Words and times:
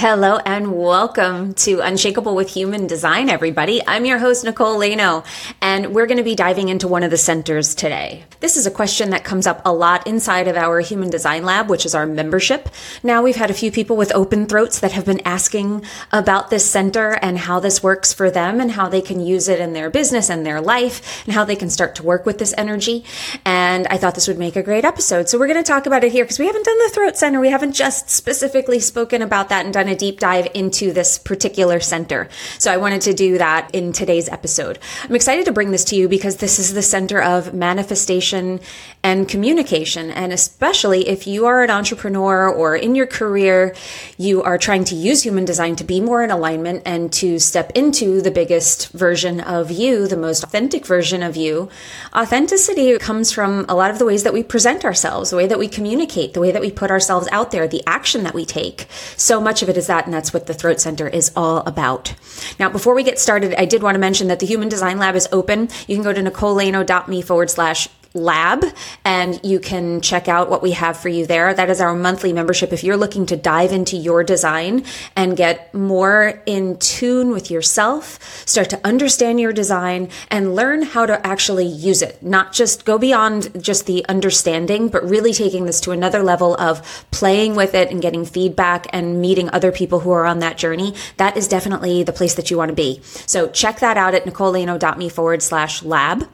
Hello 0.00 0.38
and 0.46 0.78
welcome 0.78 1.54
to 1.54 1.80
Unshakable 1.80 2.36
with 2.36 2.50
Human 2.50 2.86
Design, 2.86 3.28
everybody. 3.28 3.82
I'm 3.84 4.04
your 4.04 4.18
host, 4.18 4.44
Nicole 4.44 4.78
Laino, 4.78 5.24
and 5.60 5.92
we're 5.92 6.06
going 6.06 6.18
to 6.18 6.22
be 6.22 6.36
diving 6.36 6.68
into 6.68 6.86
one 6.86 7.02
of 7.02 7.10
the 7.10 7.16
centers 7.16 7.74
today. 7.74 8.24
This 8.38 8.56
is 8.56 8.64
a 8.64 8.70
question 8.70 9.10
that 9.10 9.24
comes 9.24 9.44
up 9.44 9.60
a 9.64 9.72
lot 9.72 10.06
inside 10.06 10.46
of 10.46 10.56
our 10.56 10.78
Human 10.78 11.10
Design 11.10 11.42
Lab, 11.42 11.68
which 11.68 11.84
is 11.84 11.96
our 11.96 12.06
membership. 12.06 12.68
Now, 13.02 13.24
we've 13.24 13.34
had 13.34 13.50
a 13.50 13.54
few 13.54 13.72
people 13.72 13.96
with 13.96 14.14
open 14.14 14.46
throats 14.46 14.78
that 14.78 14.92
have 14.92 15.04
been 15.04 15.20
asking 15.24 15.84
about 16.12 16.48
this 16.48 16.70
center 16.70 17.18
and 17.20 17.36
how 17.36 17.58
this 17.58 17.82
works 17.82 18.12
for 18.12 18.30
them 18.30 18.60
and 18.60 18.70
how 18.70 18.88
they 18.88 19.00
can 19.00 19.18
use 19.18 19.48
it 19.48 19.58
in 19.58 19.72
their 19.72 19.90
business 19.90 20.30
and 20.30 20.46
their 20.46 20.60
life 20.60 21.26
and 21.26 21.34
how 21.34 21.42
they 21.42 21.56
can 21.56 21.70
start 21.70 21.96
to 21.96 22.04
work 22.04 22.24
with 22.24 22.38
this 22.38 22.54
energy. 22.56 23.04
And 23.44 23.88
I 23.88 23.96
thought 23.96 24.14
this 24.14 24.28
would 24.28 24.38
make 24.38 24.54
a 24.54 24.62
great 24.62 24.84
episode. 24.84 25.28
So 25.28 25.40
we're 25.40 25.48
going 25.48 25.64
to 25.64 25.68
talk 25.68 25.86
about 25.86 26.04
it 26.04 26.12
here 26.12 26.22
because 26.22 26.38
we 26.38 26.46
haven't 26.46 26.66
done 26.66 26.78
the 26.78 26.92
throat 26.94 27.16
center. 27.16 27.40
We 27.40 27.50
haven't 27.50 27.72
just 27.72 28.10
specifically 28.10 28.78
spoken 28.78 29.22
about 29.22 29.48
that 29.48 29.64
and 29.64 29.74
done 29.74 29.87
a 29.88 29.96
deep 29.96 30.20
dive 30.20 30.48
into 30.54 30.92
this 30.92 31.18
particular 31.18 31.80
center. 31.80 32.28
So 32.58 32.72
I 32.72 32.76
wanted 32.76 33.00
to 33.02 33.14
do 33.14 33.38
that 33.38 33.74
in 33.74 33.92
today's 33.92 34.28
episode. 34.28 34.78
I'm 35.04 35.14
excited 35.14 35.44
to 35.46 35.52
bring 35.52 35.70
this 35.70 35.84
to 35.86 35.96
you 35.96 36.08
because 36.08 36.36
this 36.36 36.58
is 36.58 36.74
the 36.74 36.82
center 36.82 37.20
of 37.20 37.54
manifestation 37.54 38.60
and 39.02 39.28
communication. 39.28 40.10
And 40.10 40.32
especially 40.32 41.08
if 41.08 41.26
you 41.26 41.46
are 41.46 41.62
an 41.62 41.70
entrepreneur 41.70 42.48
or 42.48 42.76
in 42.76 42.94
your 42.94 43.06
career, 43.06 43.74
you 44.16 44.42
are 44.42 44.58
trying 44.58 44.84
to 44.84 44.94
use 44.94 45.22
human 45.22 45.44
design 45.44 45.76
to 45.76 45.84
be 45.84 46.00
more 46.00 46.22
in 46.22 46.30
alignment 46.30 46.82
and 46.84 47.12
to 47.14 47.38
step 47.38 47.72
into 47.74 48.20
the 48.20 48.30
biggest 48.30 48.90
version 48.92 49.40
of 49.40 49.70
you, 49.70 50.06
the 50.06 50.16
most 50.16 50.44
authentic 50.44 50.84
version 50.84 51.22
of 51.22 51.36
you. 51.36 51.70
Authenticity 52.14 52.98
comes 52.98 53.32
from 53.32 53.64
a 53.68 53.74
lot 53.74 53.90
of 53.90 53.98
the 53.98 54.04
ways 54.04 54.24
that 54.24 54.32
we 54.32 54.42
present 54.42 54.84
ourselves, 54.84 55.30
the 55.30 55.36
way 55.36 55.46
that 55.46 55.58
we 55.58 55.68
communicate, 55.68 56.34
the 56.34 56.40
way 56.40 56.52
that 56.52 56.60
we 56.60 56.70
put 56.70 56.90
ourselves 56.90 57.28
out 57.32 57.50
there, 57.50 57.66
the 57.66 57.82
action 57.86 58.24
that 58.24 58.34
we 58.34 58.44
take. 58.44 58.86
So 59.16 59.40
much 59.40 59.62
of 59.62 59.68
it 59.68 59.76
is 59.78 59.86
that, 59.86 60.04
and 60.04 60.12
that's 60.12 60.34
what 60.34 60.46
the 60.46 60.52
Throat 60.52 60.80
Center 60.80 61.08
is 61.08 61.32
all 61.34 61.60
about. 61.60 62.14
Now, 62.58 62.68
before 62.68 62.94
we 62.94 63.02
get 63.02 63.18
started, 63.18 63.54
I 63.54 63.64
did 63.64 63.82
want 63.82 63.94
to 63.94 63.98
mention 63.98 64.28
that 64.28 64.40
the 64.40 64.46
Human 64.46 64.68
Design 64.68 64.98
Lab 64.98 65.14
is 65.14 65.28
open. 65.32 65.70
You 65.86 65.96
can 65.96 66.04
go 66.04 66.12
to 66.12 66.20
nicolelaino.me 66.20 67.22
forward 67.22 67.48
slash 67.48 67.88
lab 68.14 68.64
and 69.04 69.40
you 69.44 69.60
can 69.60 70.00
check 70.00 70.28
out 70.28 70.48
what 70.48 70.62
we 70.62 70.72
have 70.72 70.96
for 70.96 71.08
you 71.08 71.26
there. 71.26 71.52
That 71.52 71.70
is 71.70 71.80
our 71.80 71.94
monthly 71.94 72.32
membership. 72.32 72.72
If 72.72 72.82
you're 72.82 72.96
looking 72.96 73.26
to 73.26 73.36
dive 73.36 73.72
into 73.72 73.96
your 73.96 74.24
design 74.24 74.84
and 75.14 75.36
get 75.36 75.72
more 75.74 76.42
in 76.46 76.78
tune 76.78 77.30
with 77.30 77.50
yourself, 77.50 78.18
start 78.46 78.70
to 78.70 78.80
understand 78.86 79.40
your 79.40 79.52
design 79.52 80.08
and 80.30 80.54
learn 80.54 80.82
how 80.82 81.06
to 81.06 81.24
actually 81.26 81.66
use 81.66 82.02
it, 82.02 82.22
not 82.22 82.52
just 82.52 82.84
go 82.84 82.98
beyond 82.98 83.62
just 83.62 83.86
the 83.86 84.06
understanding, 84.08 84.88
but 84.88 85.08
really 85.08 85.32
taking 85.32 85.66
this 85.66 85.80
to 85.80 85.90
another 85.90 86.22
level 86.22 86.56
of 86.56 87.06
playing 87.10 87.54
with 87.54 87.74
it 87.74 87.90
and 87.90 88.02
getting 88.02 88.24
feedback 88.24 88.86
and 88.92 89.20
meeting 89.20 89.50
other 89.50 89.72
people 89.72 90.00
who 90.00 90.10
are 90.10 90.24
on 90.24 90.38
that 90.38 90.56
journey. 90.56 90.94
That 91.16 91.36
is 91.36 91.48
definitely 91.48 92.02
the 92.02 92.12
place 92.12 92.34
that 92.34 92.50
you 92.50 92.56
want 92.56 92.70
to 92.70 92.74
be. 92.74 93.00
So 93.02 93.48
check 93.48 93.80
that 93.80 93.96
out 93.96 94.14
at 94.14 94.24
nicolelaino.me 94.24 95.08
forward 95.08 95.42
slash 95.42 95.82
lab. 95.82 96.28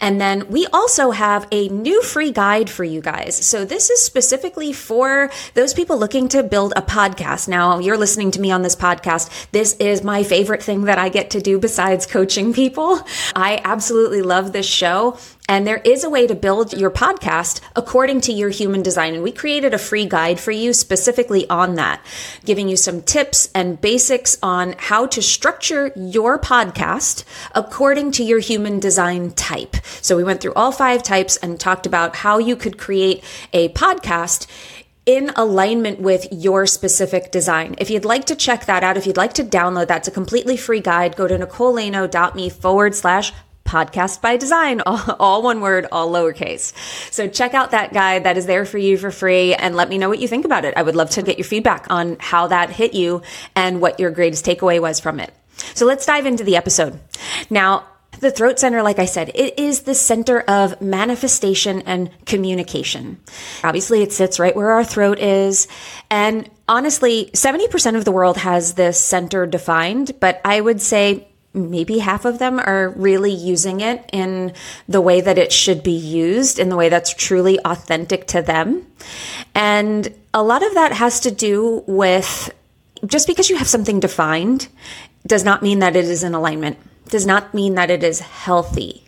And 0.00 0.20
then 0.20 0.48
we 0.48 0.66
also 0.72 1.10
have 1.18 1.48
a 1.50 1.68
new 1.68 2.00
free 2.00 2.30
guide 2.30 2.70
for 2.70 2.84
you 2.84 3.00
guys. 3.00 3.34
So 3.44 3.64
this 3.64 3.90
is 3.90 4.00
specifically 4.00 4.72
for 4.72 5.30
those 5.54 5.74
people 5.74 5.98
looking 5.98 6.28
to 6.28 6.44
build 6.44 6.72
a 6.76 6.82
podcast. 6.82 7.48
Now, 7.48 7.80
you're 7.80 7.98
listening 7.98 8.30
to 8.32 8.40
me 8.40 8.52
on 8.52 8.62
this 8.62 8.76
podcast. 8.76 9.50
This 9.50 9.74
is 9.80 10.04
my 10.04 10.22
favorite 10.22 10.62
thing 10.62 10.84
that 10.84 10.96
I 10.98 11.08
get 11.08 11.30
to 11.30 11.40
do 11.40 11.58
besides 11.58 12.06
coaching 12.06 12.52
people. 12.52 13.00
I 13.34 13.60
absolutely 13.64 14.22
love 14.22 14.52
this 14.52 14.66
show. 14.66 15.18
And 15.48 15.66
there 15.66 15.78
is 15.78 16.04
a 16.04 16.10
way 16.10 16.26
to 16.26 16.34
build 16.34 16.74
your 16.74 16.90
podcast 16.90 17.60
according 17.74 18.20
to 18.22 18.32
your 18.32 18.50
human 18.50 18.82
design. 18.82 19.14
And 19.14 19.22
we 19.22 19.32
created 19.32 19.72
a 19.72 19.78
free 19.78 20.04
guide 20.04 20.38
for 20.38 20.52
you 20.52 20.74
specifically 20.74 21.48
on 21.48 21.76
that, 21.76 22.04
giving 22.44 22.68
you 22.68 22.76
some 22.76 23.00
tips 23.00 23.48
and 23.54 23.80
basics 23.80 24.36
on 24.42 24.74
how 24.76 25.06
to 25.06 25.22
structure 25.22 25.90
your 25.96 26.38
podcast 26.38 27.24
according 27.54 28.12
to 28.12 28.22
your 28.22 28.40
human 28.40 28.78
design 28.78 29.30
type. 29.30 29.76
So 30.02 30.16
we 30.16 30.24
went 30.24 30.42
through 30.42 30.54
all 30.54 30.70
five 30.70 31.02
types 31.02 31.38
and 31.38 31.58
talked 31.58 31.86
about 31.86 32.16
how 32.16 32.38
you 32.38 32.54
could 32.54 32.76
create 32.76 33.24
a 33.54 33.70
podcast 33.70 34.46
in 35.06 35.30
alignment 35.36 35.98
with 35.98 36.26
your 36.30 36.66
specific 36.66 37.32
design. 37.32 37.74
If 37.78 37.88
you'd 37.88 38.04
like 38.04 38.26
to 38.26 38.36
check 38.36 38.66
that 38.66 38.84
out, 38.84 38.98
if 38.98 39.06
you'd 39.06 39.16
like 39.16 39.32
to 39.34 39.42
download 39.42 39.88
that, 39.88 40.00
it's 40.00 40.08
a 40.08 40.10
completely 40.10 40.58
free 40.58 40.80
guide. 40.80 41.16
Go 41.16 41.26
to 41.26 41.38
nicolelaino.me 41.38 42.50
forward 42.50 42.94
slash 42.94 43.32
podcast 43.68 44.20
by 44.22 44.36
design, 44.36 44.80
all, 44.86 45.42
one 45.42 45.60
word, 45.60 45.86
all 45.92 46.10
lowercase. 46.10 46.72
So 47.12 47.28
check 47.28 47.54
out 47.54 47.70
that 47.72 47.92
guide 47.92 48.24
that 48.24 48.36
is 48.36 48.46
there 48.46 48.64
for 48.64 48.78
you 48.78 48.96
for 48.96 49.10
free 49.10 49.54
and 49.54 49.76
let 49.76 49.88
me 49.88 49.98
know 49.98 50.08
what 50.08 50.18
you 50.18 50.26
think 50.26 50.44
about 50.44 50.64
it. 50.64 50.74
I 50.76 50.82
would 50.82 50.96
love 50.96 51.10
to 51.10 51.22
get 51.22 51.38
your 51.38 51.44
feedback 51.44 51.86
on 51.90 52.16
how 52.18 52.48
that 52.48 52.70
hit 52.70 52.94
you 52.94 53.22
and 53.54 53.80
what 53.80 54.00
your 54.00 54.10
greatest 54.10 54.44
takeaway 54.44 54.80
was 54.80 54.98
from 54.98 55.20
it. 55.20 55.32
So 55.74 55.86
let's 55.86 56.06
dive 56.06 56.26
into 56.26 56.44
the 56.44 56.56
episode. 56.56 56.98
Now, 57.50 57.84
the 58.20 58.30
throat 58.30 58.58
center, 58.58 58.82
like 58.82 58.98
I 58.98 59.04
said, 59.04 59.30
it 59.34 59.58
is 59.58 59.82
the 59.82 59.94
center 59.94 60.40
of 60.40 60.80
manifestation 60.80 61.82
and 61.82 62.10
communication. 62.26 63.20
Obviously, 63.62 64.02
it 64.02 64.12
sits 64.12 64.40
right 64.40 64.56
where 64.56 64.72
our 64.72 64.84
throat 64.84 65.18
is. 65.20 65.68
And 66.10 66.50
honestly, 66.66 67.30
70% 67.32 67.96
of 67.96 68.04
the 68.04 68.12
world 68.12 68.36
has 68.38 68.74
this 68.74 69.00
center 69.00 69.46
defined, 69.46 70.18
but 70.18 70.40
I 70.44 70.60
would 70.60 70.80
say 70.80 71.27
maybe 71.58 71.98
half 71.98 72.24
of 72.24 72.38
them 72.38 72.58
are 72.58 72.90
really 72.90 73.32
using 73.32 73.80
it 73.80 74.08
in 74.12 74.52
the 74.88 75.00
way 75.00 75.20
that 75.20 75.38
it 75.38 75.52
should 75.52 75.82
be 75.82 75.92
used, 75.92 76.58
in 76.58 76.68
the 76.68 76.76
way 76.76 76.88
that's 76.88 77.12
truly 77.12 77.58
authentic 77.64 78.26
to 78.28 78.42
them. 78.42 78.86
And 79.54 80.14
a 80.32 80.42
lot 80.42 80.64
of 80.64 80.74
that 80.74 80.92
has 80.92 81.20
to 81.20 81.30
do 81.30 81.82
with 81.86 82.50
just 83.06 83.26
because 83.26 83.50
you 83.50 83.56
have 83.56 83.68
something 83.68 84.00
defined 84.00 84.68
does 85.26 85.44
not 85.44 85.62
mean 85.62 85.80
that 85.80 85.96
it 85.96 86.04
is 86.04 86.22
in 86.22 86.34
alignment, 86.34 86.78
does 87.08 87.26
not 87.26 87.54
mean 87.54 87.74
that 87.74 87.90
it 87.90 88.02
is 88.02 88.20
healthy. 88.20 89.04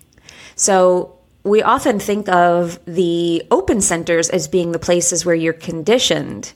So 0.55 1.17
we 1.43 1.63
often 1.63 1.99
think 1.99 2.29
of 2.29 2.79
the 2.85 3.43
open 3.51 3.81
centers 3.81 4.29
as 4.29 4.47
being 4.47 4.73
the 4.73 4.79
places 4.79 5.25
where 5.25 5.35
you're 5.35 5.53
conditioned. 5.53 6.53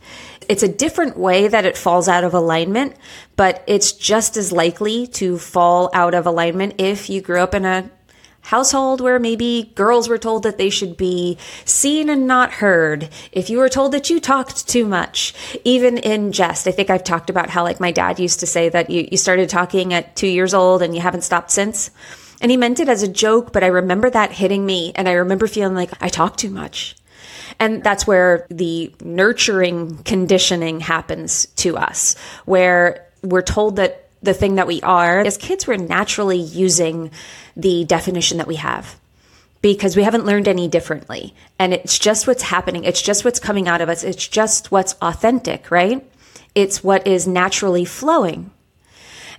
It's 0.49 0.63
a 0.63 0.69
different 0.69 1.17
way 1.17 1.49
that 1.49 1.65
it 1.65 1.77
falls 1.77 2.09
out 2.09 2.25
of 2.25 2.35
alignment, 2.35 2.97
but 3.37 3.63
it's 3.67 3.93
just 3.93 4.37
as 4.37 4.53
likely 4.53 5.07
to 5.09 5.39
fall 5.39 5.91
out 5.93 6.15
of 6.15 6.27
alignment 6.27 6.75
if 6.79 7.09
you 7.11 7.21
grew 7.21 7.41
up 7.41 7.55
in 7.55 7.65
a 7.65 7.91
household 8.45 9.01
where 9.01 9.19
maybe 9.19 9.73
girls 9.75 10.09
were 10.09 10.19
told 10.19 10.43
that 10.43 10.59
they 10.59 10.71
should 10.71 10.97
be 10.97 11.39
seen 11.65 12.09
and 12.09 12.27
not 12.27 12.53
heard, 12.53 13.09
if 13.33 13.49
you 13.49 13.59
were 13.59 13.69
told 13.69 13.93
that 13.93 14.11
you 14.11 14.21
talked 14.21 14.69
too 14.69 14.87
much, 14.87 15.35
even 15.65 15.99
in 15.99 16.31
jest. 16.33 16.69
I 16.69 16.71
think 16.71 16.91
I've 16.91 17.05
talked 17.05 17.31
about 17.31 17.51
how, 17.51 17.63
like, 17.63 17.81
my 17.81 17.91
dad 17.91 18.21
used 18.21 18.41
to 18.41 18.47
say 18.47 18.69
that 18.69 18.91
you, 18.91 19.09
you 19.11 19.17
started 19.17 19.49
talking 19.49 19.95
at 19.95 20.15
two 20.15 20.27
years 20.27 20.55
old 20.55 20.83
and 20.83 20.95
you 20.95 21.01
haven't 21.01 21.23
stopped 21.23 21.51
since. 21.51 21.91
And 22.41 22.51
he 22.51 22.57
meant 22.57 22.81
it 22.81 22.89
as 22.89 23.03
a 23.03 23.09
joke, 23.09 23.53
but 23.53 23.65
I 23.65 23.69
remember 23.69 24.11
that 24.11 24.33
hitting 24.33 24.67
me 24.67 24.93
and 24.95 25.09
I 25.09 25.13
remember 25.13 25.47
feeling 25.47 25.75
like 25.75 25.91
I 26.03 26.09
talk 26.09 26.37
too 26.37 26.51
much. 26.51 26.97
And 27.59 27.83
that's 27.83 28.07
where 28.07 28.47
the 28.51 28.95
nurturing 29.03 29.99
conditioning 30.05 30.81
happens 30.81 31.47
to 31.57 31.77
us, 31.77 32.17
where 32.45 33.07
we're 33.23 33.43
told 33.43 33.77
that 33.77 34.09
the 34.23 34.35
thing 34.35 34.55
that 34.55 34.67
we 34.67 34.81
are, 34.83 35.21
as 35.21 35.37
kids, 35.37 35.67
we're 35.67 35.77
naturally 35.77 36.39
using 36.39 37.11
the 37.57 37.85
definition 37.85 38.39
that 38.39 38.47
we 38.47 38.57
have 38.57 38.99
because 39.61 39.97
we 39.97 40.03
haven't 40.03 40.27
learned 40.27 40.49
any 40.49 40.69
differently. 40.69 41.35
And 41.59 41.73
it's 41.73 41.99
just 41.99 42.27
what's 42.27 42.43
happening. 42.43 42.85
It's 42.85 43.01
just 43.01 43.25
what's 43.25 43.41
coming 43.41 43.69
out 43.69 43.81
of 43.81 43.89
us. 43.89 44.05
It's 44.05 44.29
just 44.29 44.71
what's 44.71 44.95
authentic, 45.01 45.71
right? 45.71 46.07
It's 46.55 46.85
what 46.85 47.07
is 47.07 47.27
naturally 47.27 47.85
flowing. 47.85 48.51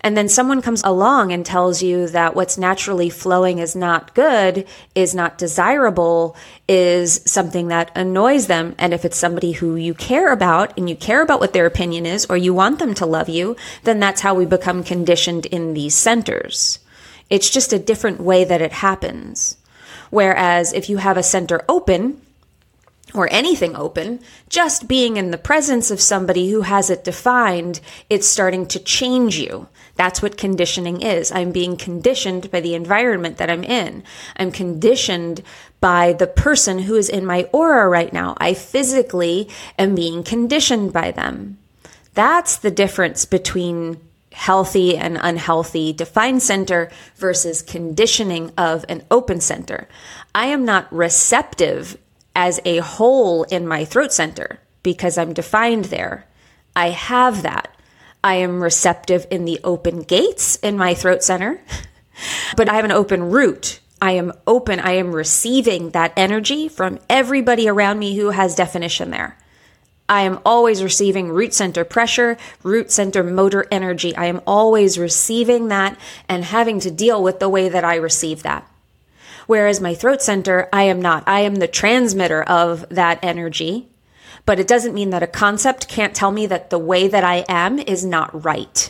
And 0.05 0.15
then 0.15 0.29
someone 0.29 0.61
comes 0.61 0.83
along 0.83 1.31
and 1.31 1.43
tells 1.43 1.81
you 1.81 2.07
that 2.09 2.35
what's 2.35 2.59
naturally 2.59 3.09
flowing 3.09 3.57
is 3.57 3.75
not 3.75 4.13
good, 4.13 4.67
is 4.93 5.15
not 5.15 5.39
desirable, 5.39 6.37
is 6.67 7.23
something 7.25 7.69
that 7.69 7.89
annoys 7.95 8.45
them. 8.45 8.75
And 8.77 8.93
if 8.93 9.03
it's 9.03 9.17
somebody 9.17 9.53
who 9.53 9.75
you 9.75 9.95
care 9.95 10.31
about 10.31 10.77
and 10.77 10.87
you 10.87 10.95
care 10.95 11.23
about 11.23 11.39
what 11.39 11.53
their 11.53 11.65
opinion 11.65 12.05
is 12.05 12.27
or 12.27 12.37
you 12.37 12.53
want 12.53 12.77
them 12.77 12.93
to 12.93 13.05
love 13.07 13.29
you, 13.29 13.55
then 13.83 13.99
that's 13.99 14.21
how 14.21 14.35
we 14.35 14.45
become 14.45 14.83
conditioned 14.83 15.47
in 15.47 15.73
these 15.73 15.95
centers. 15.95 16.77
It's 17.31 17.49
just 17.49 17.73
a 17.73 17.79
different 17.79 18.21
way 18.21 18.43
that 18.43 18.61
it 18.61 18.73
happens. 18.73 19.57
Whereas 20.11 20.71
if 20.71 20.87
you 20.87 20.97
have 20.97 21.17
a 21.17 21.23
center 21.23 21.65
open, 21.67 22.21
or 23.15 23.31
anything 23.31 23.75
open, 23.75 24.19
just 24.49 24.87
being 24.87 25.17
in 25.17 25.31
the 25.31 25.37
presence 25.37 25.91
of 25.91 26.01
somebody 26.01 26.51
who 26.51 26.61
has 26.61 26.89
it 26.89 27.03
defined, 27.03 27.79
it's 28.09 28.27
starting 28.27 28.65
to 28.67 28.79
change 28.79 29.37
you. 29.37 29.67
That's 29.95 30.21
what 30.21 30.37
conditioning 30.37 31.01
is. 31.01 31.31
I'm 31.31 31.51
being 31.51 31.77
conditioned 31.77 32.51
by 32.51 32.59
the 32.59 32.75
environment 32.75 33.37
that 33.37 33.49
I'm 33.49 33.63
in. 33.63 34.03
I'm 34.35 34.51
conditioned 34.51 35.41
by 35.79 36.13
the 36.13 36.27
person 36.27 36.79
who 36.79 36.95
is 36.95 37.09
in 37.09 37.25
my 37.25 37.43
aura 37.53 37.87
right 37.87 38.11
now. 38.11 38.35
I 38.37 38.53
physically 38.53 39.49
am 39.79 39.95
being 39.95 40.23
conditioned 40.23 40.91
by 40.91 41.11
them. 41.11 41.57
That's 42.13 42.57
the 42.57 42.71
difference 42.71 43.25
between 43.25 43.99
healthy 44.35 44.97
and 44.97 45.17
unhealthy 45.21 45.93
defined 45.93 46.43
center 46.43 46.91
versus 47.15 47.61
conditioning 47.61 48.51
of 48.57 48.83
an 48.89 49.01
open 49.09 49.39
center. 49.39 49.87
I 50.33 50.47
am 50.47 50.65
not 50.65 50.91
receptive 50.93 51.97
as 52.35 52.59
a 52.65 52.77
whole 52.77 53.43
in 53.43 53.65
my 53.67 53.85
throat 53.85 54.13
center 54.13 54.59
because 54.83 55.17
I'm 55.17 55.33
defined 55.33 55.85
there. 55.85 56.27
I 56.75 56.89
have 56.89 57.41
that. 57.43 57.75
I 58.23 58.35
am 58.35 58.61
receptive 58.61 59.25
in 59.31 59.45
the 59.45 59.59
open 59.63 60.01
gates 60.01 60.57
in 60.57 60.77
my 60.77 60.93
throat 60.93 61.23
center, 61.23 61.61
but 62.57 62.69
I 62.69 62.75
have 62.75 62.85
an 62.85 62.91
open 62.91 63.29
root. 63.29 63.79
I 64.01 64.11
am 64.11 64.33
open. 64.45 64.79
I 64.79 64.93
am 64.93 65.15
receiving 65.15 65.91
that 65.91 66.13
energy 66.17 66.67
from 66.67 66.99
everybody 67.09 67.69
around 67.69 67.97
me 67.99 68.15
who 68.15 68.31
has 68.31 68.55
definition 68.55 69.09
there. 69.09 69.37
I 70.07 70.21
am 70.21 70.39
always 70.45 70.83
receiving 70.83 71.29
root 71.29 71.53
center 71.53 71.83
pressure, 71.83 72.37
root 72.61 72.91
center 72.91 73.23
motor 73.23 73.65
energy. 73.71 74.15
I 74.15 74.25
am 74.25 74.41
always 74.45 74.99
receiving 74.99 75.69
that 75.69 75.97
and 76.29 76.43
having 76.43 76.79
to 76.81 76.91
deal 76.91 77.23
with 77.23 77.39
the 77.39 77.49
way 77.49 77.69
that 77.69 77.83
I 77.83 77.95
receive 77.95 78.43
that. 78.43 78.69
Whereas 79.47 79.81
my 79.81 79.93
throat 79.93 80.21
center, 80.21 80.69
I 80.73 80.83
am 80.83 81.01
not. 81.01 81.23
I 81.27 81.41
am 81.41 81.55
the 81.55 81.67
transmitter 81.67 82.43
of 82.43 82.87
that 82.89 83.19
energy. 83.23 83.87
But 84.45 84.59
it 84.59 84.67
doesn't 84.67 84.93
mean 84.93 85.09
that 85.09 85.23
a 85.23 85.27
concept 85.27 85.87
can't 85.87 86.15
tell 86.15 86.31
me 86.31 86.45
that 86.47 86.69
the 86.69 86.79
way 86.79 87.07
that 87.07 87.23
I 87.23 87.45
am 87.47 87.79
is 87.79 88.05
not 88.05 88.45
right. 88.45 88.89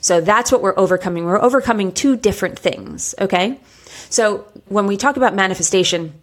So 0.00 0.20
that's 0.20 0.50
what 0.50 0.62
we're 0.62 0.78
overcoming. 0.78 1.24
We're 1.24 1.40
overcoming 1.40 1.92
two 1.92 2.16
different 2.16 2.58
things. 2.58 3.14
Okay. 3.20 3.60
So 4.08 4.46
when 4.66 4.86
we 4.86 4.96
talk 4.96 5.16
about 5.16 5.34
manifestation, 5.34 6.19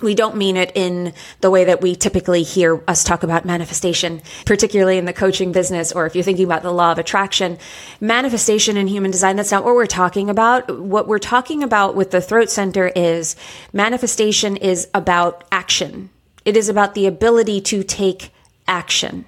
we 0.00 0.14
don't 0.14 0.36
mean 0.36 0.56
it 0.56 0.72
in 0.74 1.14
the 1.40 1.50
way 1.50 1.64
that 1.64 1.80
we 1.80 1.96
typically 1.96 2.42
hear 2.42 2.82
us 2.86 3.02
talk 3.02 3.22
about 3.22 3.46
manifestation, 3.46 4.20
particularly 4.44 4.98
in 4.98 5.06
the 5.06 5.12
coaching 5.12 5.52
business, 5.52 5.90
or 5.90 6.04
if 6.04 6.14
you're 6.14 6.24
thinking 6.24 6.44
about 6.44 6.62
the 6.62 6.72
law 6.72 6.92
of 6.92 6.98
attraction. 6.98 7.58
Manifestation 8.00 8.76
in 8.76 8.88
human 8.88 9.10
design, 9.10 9.36
that's 9.36 9.50
not 9.50 9.64
what 9.64 9.74
we're 9.74 9.86
talking 9.86 10.28
about. 10.28 10.80
What 10.80 11.08
we're 11.08 11.18
talking 11.18 11.62
about 11.62 11.96
with 11.96 12.10
the 12.10 12.20
throat 12.20 12.50
center 12.50 12.88
is 12.88 13.36
manifestation 13.72 14.56
is 14.56 14.88
about 14.92 15.44
action. 15.50 16.10
It 16.44 16.56
is 16.58 16.68
about 16.68 16.94
the 16.94 17.06
ability 17.06 17.62
to 17.62 17.82
take 17.82 18.32
action. 18.68 19.24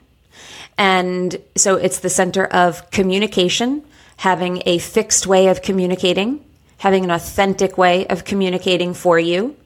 And 0.77 1.41
so 1.57 1.77
it's 1.77 2.01
the 2.01 2.11
center 2.11 2.45
of 2.45 2.91
communication, 2.91 3.85
having 4.19 4.63
a 4.67 4.79
fixed 4.79 5.27
way 5.27 5.49
of 5.49 5.63
communicating, 5.63 6.45
having 6.77 7.05
an 7.05 7.11
authentic 7.11 7.79
way 7.79 8.07
of 8.07 8.25
communicating 8.25 8.93
for 8.93 9.19
you 9.19 9.57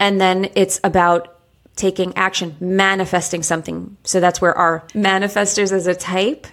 and 0.00 0.20
then 0.20 0.48
it's 0.56 0.80
about 0.82 1.36
taking 1.76 2.16
action, 2.16 2.56
manifesting 2.58 3.42
something. 3.42 3.96
So 4.02 4.18
that's 4.18 4.40
where 4.40 4.56
our 4.56 4.80
manifestors 4.88 5.72
as 5.72 5.86
a 5.86 5.94
type, 5.94 6.46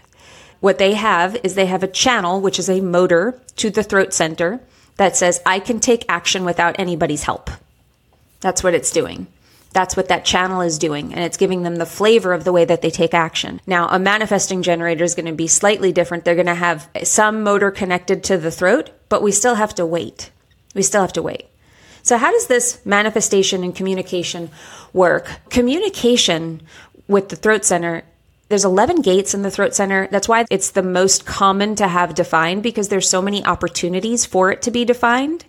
what 0.60 0.78
they 0.78 0.94
have 0.94 1.38
is 1.44 1.56
they 1.56 1.66
have 1.66 1.84
a 1.84 1.88
channel, 1.88 2.42
which 2.42 2.60
is 2.60 2.70
a 2.70 2.82
motor 2.82 3.40
to 3.58 3.70
the 3.70 3.84
throat 3.84 4.14
center 4.14 4.60
that 4.98 5.16
says, 5.16 5.42
I 5.46 5.60
can 5.60 5.80
take 5.80 6.06
action 6.10 6.46
without 6.46 6.80
anybody's 6.80 7.24
help. 7.24 7.50
That's 8.42 8.64
what 8.64 8.74
it's 8.74 8.92
doing. 8.92 9.28
That's 9.74 9.96
what 9.96 10.08
that 10.08 10.26
channel 10.26 10.62
is 10.62 10.80
doing. 10.80 11.14
And 11.14 11.24
it's 11.24 11.38
giving 11.38 11.64
them 11.64 11.76
the 11.76 11.86
flavor 11.86 12.34
of 12.34 12.44
the 12.44 12.54
way 12.54 12.66
that 12.66 12.82
they 12.82 12.90
take 12.90 13.14
action. 13.14 13.62
Now, 13.68 13.88
a 13.90 14.00
manifesting 14.00 14.64
generator 14.64 15.04
is 15.04 15.14
going 15.14 15.28
to 15.28 15.34
be 15.34 15.48
slightly 15.48 15.92
different. 15.92 16.26
They're 16.26 16.36
going 16.36 16.48
to 16.48 16.56
have 16.56 16.90
some 17.04 17.44
motor 17.44 17.70
connected 17.70 18.24
to 18.26 18.38
the 18.38 18.52
throat, 18.52 18.90
but 19.10 19.22
we 19.22 19.32
still 19.32 19.56
have 19.56 19.76
to 19.76 19.86
wait. 19.86 20.32
We 20.74 20.82
still 20.82 21.02
have 21.02 21.14
to 21.14 21.22
wait. 21.22 21.48
So, 22.08 22.18
how 22.18 22.32
does 22.32 22.48
this 22.48 22.80
manifestation 22.86 23.66
and 23.66 23.76
communication 23.76 24.50
work? 24.94 25.28
Communication 25.50 26.62
with 27.10 27.28
the 27.28 27.36
throat 27.36 27.66
center 27.66 28.04
there's 28.50 28.64
11 28.64 29.02
gates 29.02 29.34
in 29.34 29.42
the 29.42 29.52
throat 29.52 29.76
center. 29.76 30.08
That's 30.10 30.30
why 30.30 30.46
it's 30.50 30.72
the 30.72 30.82
most 30.82 31.26
common 31.26 31.76
to 31.76 31.88
have 31.90 32.16
defined 32.16 32.64
because 32.64 32.88
there's 32.88 33.10
so 33.10 33.22
many 33.22 33.44
opportunities 33.46 34.26
for 34.26 34.54
it 34.54 34.62
to 34.62 34.72
be 34.72 34.86
defined 34.86 35.44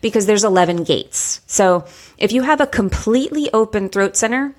because 0.00 0.26
there's 0.26 0.44
11 0.44 0.84
gates. 0.84 1.40
So 1.48 1.84
if 2.16 2.30
you 2.30 2.42
have 2.42 2.60
a 2.60 2.68
completely 2.68 3.52
open 3.52 3.88
throat 3.88 4.14
center, 4.16 4.54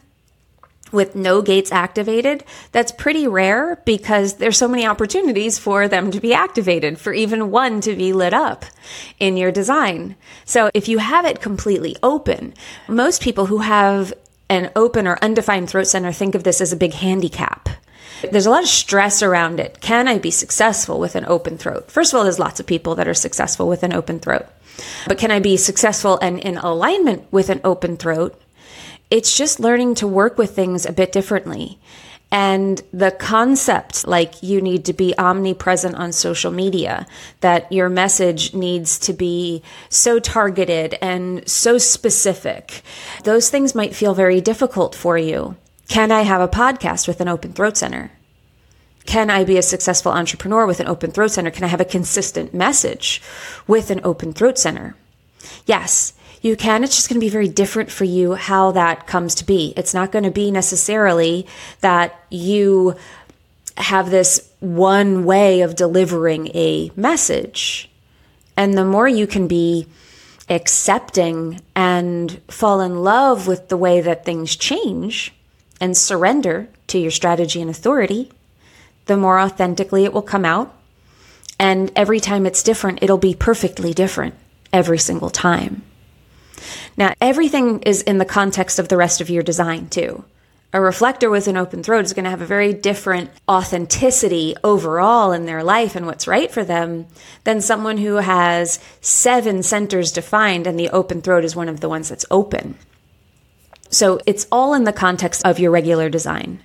with 0.95 1.15
no 1.15 1.41
gates 1.41 1.71
activated, 1.71 2.43
that's 2.71 2.91
pretty 2.91 3.27
rare 3.27 3.81
because 3.85 4.35
there's 4.35 4.57
so 4.57 4.67
many 4.67 4.87
opportunities 4.87 5.59
for 5.59 5.87
them 5.87 6.09
to 6.11 6.19
be 6.19 6.33
activated, 6.33 6.97
for 6.97 7.13
even 7.13 7.51
one 7.51 7.81
to 7.81 7.95
be 7.95 8.13
lit 8.13 8.33
up 8.33 8.65
in 9.19 9.37
your 9.37 9.51
design. 9.51 10.15
So 10.45 10.71
if 10.73 10.87
you 10.87 10.97
have 10.97 11.25
it 11.25 11.41
completely 11.41 11.95
open, 12.01 12.53
most 12.87 13.21
people 13.21 13.45
who 13.45 13.59
have 13.59 14.13
an 14.49 14.71
open 14.75 15.07
or 15.07 15.17
undefined 15.21 15.69
throat 15.69 15.87
center 15.87 16.11
think 16.11 16.35
of 16.35 16.43
this 16.43 16.61
as 16.61 16.71
a 16.71 16.77
big 16.77 16.93
handicap. 16.93 17.69
There's 18.31 18.45
a 18.45 18.51
lot 18.51 18.63
of 18.63 18.69
stress 18.69 19.21
around 19.21 19.59
it. 19.59 19.81
Can 19.81 20.07
I 20.07 20.17
be 20.17 20.31
successful 20.31 20.99
with 20.99 21.15
an 21.15 21.25
open 21.25 21.57
throat? 21.57 21.91
First 21.91 22.13
of 22.13 22.17
all, 22.17 22.23
there's 22.23 22.39
lots 22.39 22.59
of 22.59 22.65
people 22.65 22.95
that 22.95 23.07
are 23.07 23.13
successful 23.13 23.67
with 23.67 23.83
an 23.83 23.93
open 23.93 24.19
throat. 24.19 24.45
But 25.07 25.17
can 25.17 25.31
I 25.31 25.39
be 25.39 25.57
successful 25.57 26.17
and 26.21 26.39
in 26.39 26.57
alignment 26.57 27.31
with 27.31 27.49
an 27.49 27.61
open 27.63 27.97
throat? 27.97 28.39
It's 29.09 29.35
just 29.35 29.59
learning 29.59 29.95
to 29.95 30.07
work 30.07 30.37
with 30.37 30.55
things 30.55 30.85
a 30.85 30.93
bit 30.93 31.11
differently. 31.11 31.79
And 32.31 32.81
the 32.91 33.11
concept, 33.11 34.07
like 34.07 34.41
you 34.43 34.59
need 34.59 34.85
to 34.85 34.93
be 34.93 35.17
omnipresent 35.17 35.95
on 35.95 36.11
social 36.11 36.51
media, 36.51 37.05
that 37.39 37.71
your 37.71 37.87
message 37.87 38.53
needs 38.53 38.99
to 38.99 39.13
be 39.13 39.61
so 39.89 40.19
targeted 40.19 40.97
and 41.01 41.47
so 41.47 41.77
specific, 41.77 42.81
those 43.23 43.49
things 43.49 43.75
might 43.75 43.95
feel 43.95 44.13
very 44.13 44.41
difficult 44.41 44.95
for 44.95 45.17
you. 45.17 45.55
Can 45.87 46.11
I 46.11 46.23
have 46.23 46.41
a 46.41 46.47
podcast 46.47 47.07
with 47.07 47.21
an 47.21 47.27
open 47.27 47.53
throat 47.53 47.77
center? 47.77 48.11
Can 49.05 49.29
I 49.29 49.43
be 49.43 49.57
a 49.57 49.61
successful 49.61 50.11
entrepreneur 50.11 50.65
with 50.65 50.79
an 50.79 50.87
open 50.87 51.11
throat 51.11 51.31
center? 51.31 51.51
Can 51.51 51.63
I 51.63 51.67
have 51.67 51.79
a 51.79 51.85
consistent 51.85 52.55
message 52.55 53.21
with 53.67 53.91
an 53.91 54.01
open 54.03 54.33
throat 54.33 54.57
center? 54.57 54.95
Yes, 55.67 56.13
you 56.45 56.55
can. 56.55 56.83
It's 56.83 56.95
just 56.95 57.09
going 57.09 57.19
to 57.19 57.25
be 57.25 57.31
very 57.31 57.47
different 57.47 57.89
for 57.89 58.03
you 58.03 58.35
how 58.35 58.69
that 58.73 59.07
comes 59.07 59.33
to 59.35 59.45
be. 59.45 59.73
It's 59.75 59.95
not 59.95 60.11
going 60.11 60.25
to 60.25 60.31
be 60.31 60.51
necessarily 60.51 61.47
that 61.81 62.23
you 62.29 62.95
have 63.77 64.11
this 64.11 64.47
one 64.59 65.25
way 65.25 65.61
of 65.61 65.75
delivering 65.75 66.49
a 66.53 66.91
message. 66.95 67.89
And 68.55 68.77
the 68.77 68.85
more 68.85 69.07
you 69.07 69.25
can 69.25 69.47
be 69.47 69.87
accepting 70.47 71.61
and 71.75 72.39
fall 72.47 72.79
in 72.79 73.03
love 73.03 73.47
with 73.47 73.69
the 73.69 73.77
way 73.77 73.99
that 74.01 74.23
things 74.23 74.55
change 74.55 75.33
and 75.81 75.97
surrender 75.97 76.67
to 76.89 76.99
your 76.99 77.09
strategy 77.09 77.59
and 77.59 77.71
authority, 77.71 78.31
the 79.07 79.17
more 79.17 79.39
authentically 79.39 80.05
it 80.05 80.13
will 80.13 80.21
come 80.21 80.45
out. 80.45 80.71
And 81.59 81.91
every 81.95 82.19
time 82.19 82.45
it's 82.45 82.61
different, 82.61 82.99
it'll 83.01 83.17
be 83.17 83.33
perfectly 83.33 83.95
different 83.95 84.35
every 84.71 84.99
single 84.99 85.31
time. 85.31 85.81
Now, 86.97 87.13
everything 87.21 87.81
is 87.81 88.01
in 88.01 88.17
the 88.17 88.25
context 88.25 88.79
of 88.79 88.87
the 88.87 88.97
rest 88.97 89.21
of 89.21 89.29
your 89.29 89.43
design, 89.43 89.89
too. 89.89 90.23
A 90.73 90.81
reflector 90.81 91.29
with 91.29 91.47
an 91.47 91.55
open 91.55 91.83
throat 91.83 92.03
is 92.03 92.11
going 92.11 92.25
to 92.25 92.29
have 92.29 92.41
a 92.41 92.45
very 92.45 92.73
different 92.73 93.29
authenticity 93.47 94.55
overall 94.61 95.31
in 95.31 95.45
their 95.45 95.63
life 95.63 95.95
and 95.95 96.05
what's 96.05 96.27
right 96.27 96.51
for 96.51 96.65
them 96.65 97.07
than 97.45 97.61
someone 97.61 97.97
who 97.97 98.15
has 98.15 98.79
seven 98.99 99.63
centers 99.63 100.11
defined 100.11 100.67
and 100.67 100.77
the 100.77 100.89
open 100.89 101.21
throat 101.21 101.45
is 101.45 101.55
one 101.55 101.69
of 101.69 101.79
the 101.79 101.87
ones 101.87 102.09
that's 102.09 102.25
open. 102.29 102.75
So 103.89 104.19
it's 104.25 104.47
all 104.51 104.73
in 104.73 104.83
the 104.83 104.91
context 104.91 105.45
of 105.45 105.59
your 105.59 105.71
regular 105.71 106.09
design. 106.09 106.59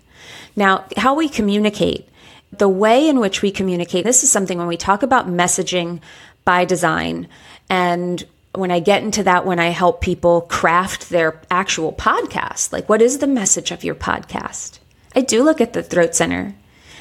Now, 0.56 0.87
how 0.97 1.14
we 1.14 1.28
communicate, 1.28 2.09
the 2.50 2.68
way 2.68 3.09
in 3.09 3.20
which 3.20 3.42
we 3.42 3.52
communicate, 3.52 4.04
this 4.04 4.25
is 4.25 4.30
something 4.32 4.59
when 4.59 4.66
we 4.66 4.76
talk 4.76 5.04
about 5.04 5.28
messaging 5.28 6.00
by 6.44 6.64
design 6.64 7.28
and 7.68 8.26
when 8.52 8.71
I 8.71 8.80
get 8.80 9.02
into 9.02 9.23
that, 9.25 9.47
when 9.47 9.61
I 9.61 9.69
help 9.69 10.00
people 10.00 10.42
craft 10.42 11.09
their 11.09 11.40
actual 11.50 11.92
podcast, 11.92 12.73
like 12.73 12.88
what 12.88 13.02
is 13.02 13.19
the 13.19 13.26
message 13.26 13.71
of 13.71 13.85
your 13.85 13.95
podcast? 13.95 14.80
I 15.14 15.21
do 15.21 15.45
look 15.45 15.61
at 15.61 15.73
the 15.73 15.83
throat 15.83 16.14
center. 16.14 16.54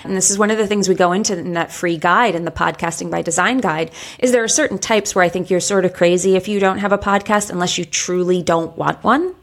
And 0.03 0.15
this 0.15 0.29
is 0.29 0.37
one 0.37 0.51
of 0.51 0.57
the 0.57 0.67
things 0.67 0.87
we 0.87 0.95
go 0.95 1.11
into 1.11 1.37
in 1.37 1.53
that 1.53 1.73
free 1.73 1.97
guide 1.97 2.35
in 2.35 2.45
the 2.45 2.51
podcasting 2.51 3.11
by 3.11 3.21
design 3.21 3.57
guide 3.57 3.91
is 4.19 4.31
there 4.31 4.43
are 4.43 4.47
certain 4.47 4.77
types 4.77 5.13
where 5.13 5.25
I 5.25 5.29
think 5.29 5.49
you're 5.49 5.59
sort 5.59 5.85
of 5.85 5.93
crazy 5.93 6.35
if 6.35 6.47
you 6.47 6.59
don't 6.59 6.77
have 6.77 6.93
a 6.93 6.97
podcast 6.97 7.49
unless 7.49 7.77
you 7.77 7.83
truly 7.83 8.41
don't 8.41 8.77
want 8.77 9.03
one. 9.03 9.35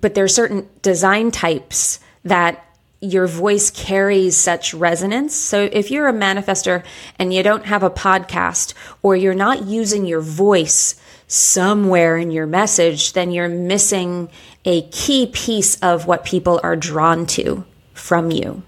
But 0.00 0.14
there 0.14 0.24
are 0.24 0.28
certain 0.28 0.68
design 0.80 1.30
types 1.30 2.00
that 2.24 2.62
your 3.00 3.26
voice 3.26 3.70
carries 3.70 4.36
such 4.36 4.72
resonance. 4.72 5.34
So 5.34 5.68
if 5.70 5.90
you're 5.90 6.08
a 6.08 6.12
manifester 6.12 6.82
and 7.18 7.32
you 7.32 7.42
don't 7.42 7.66
have 7.66 7.82
a 7.82 7.90
podcast 7.90 8.72
or 9.02 9.14
you're 9.14 9.34
not 9.34 9.66
using 9.66 10.06
your 10.06 10.22
voice 10.22 11.00
somewhere 11.28 12.16
in 12.16 12.30
your 12.30 12.46
message, 12.46 13.12
then 13.12 13.30
you're 13.30 13.48
missing 13.48 14.28
a 14.64 14.82
key 14.90 15.26
piece 15.26 15.78
of 15.80 16.06
what 16.06 16.24
people 16.24 16.60
are 16.62 16.76
drawn 16.76 17.26
to 17.26 17.64
from 17.94 18.30
you. 18.30 18.62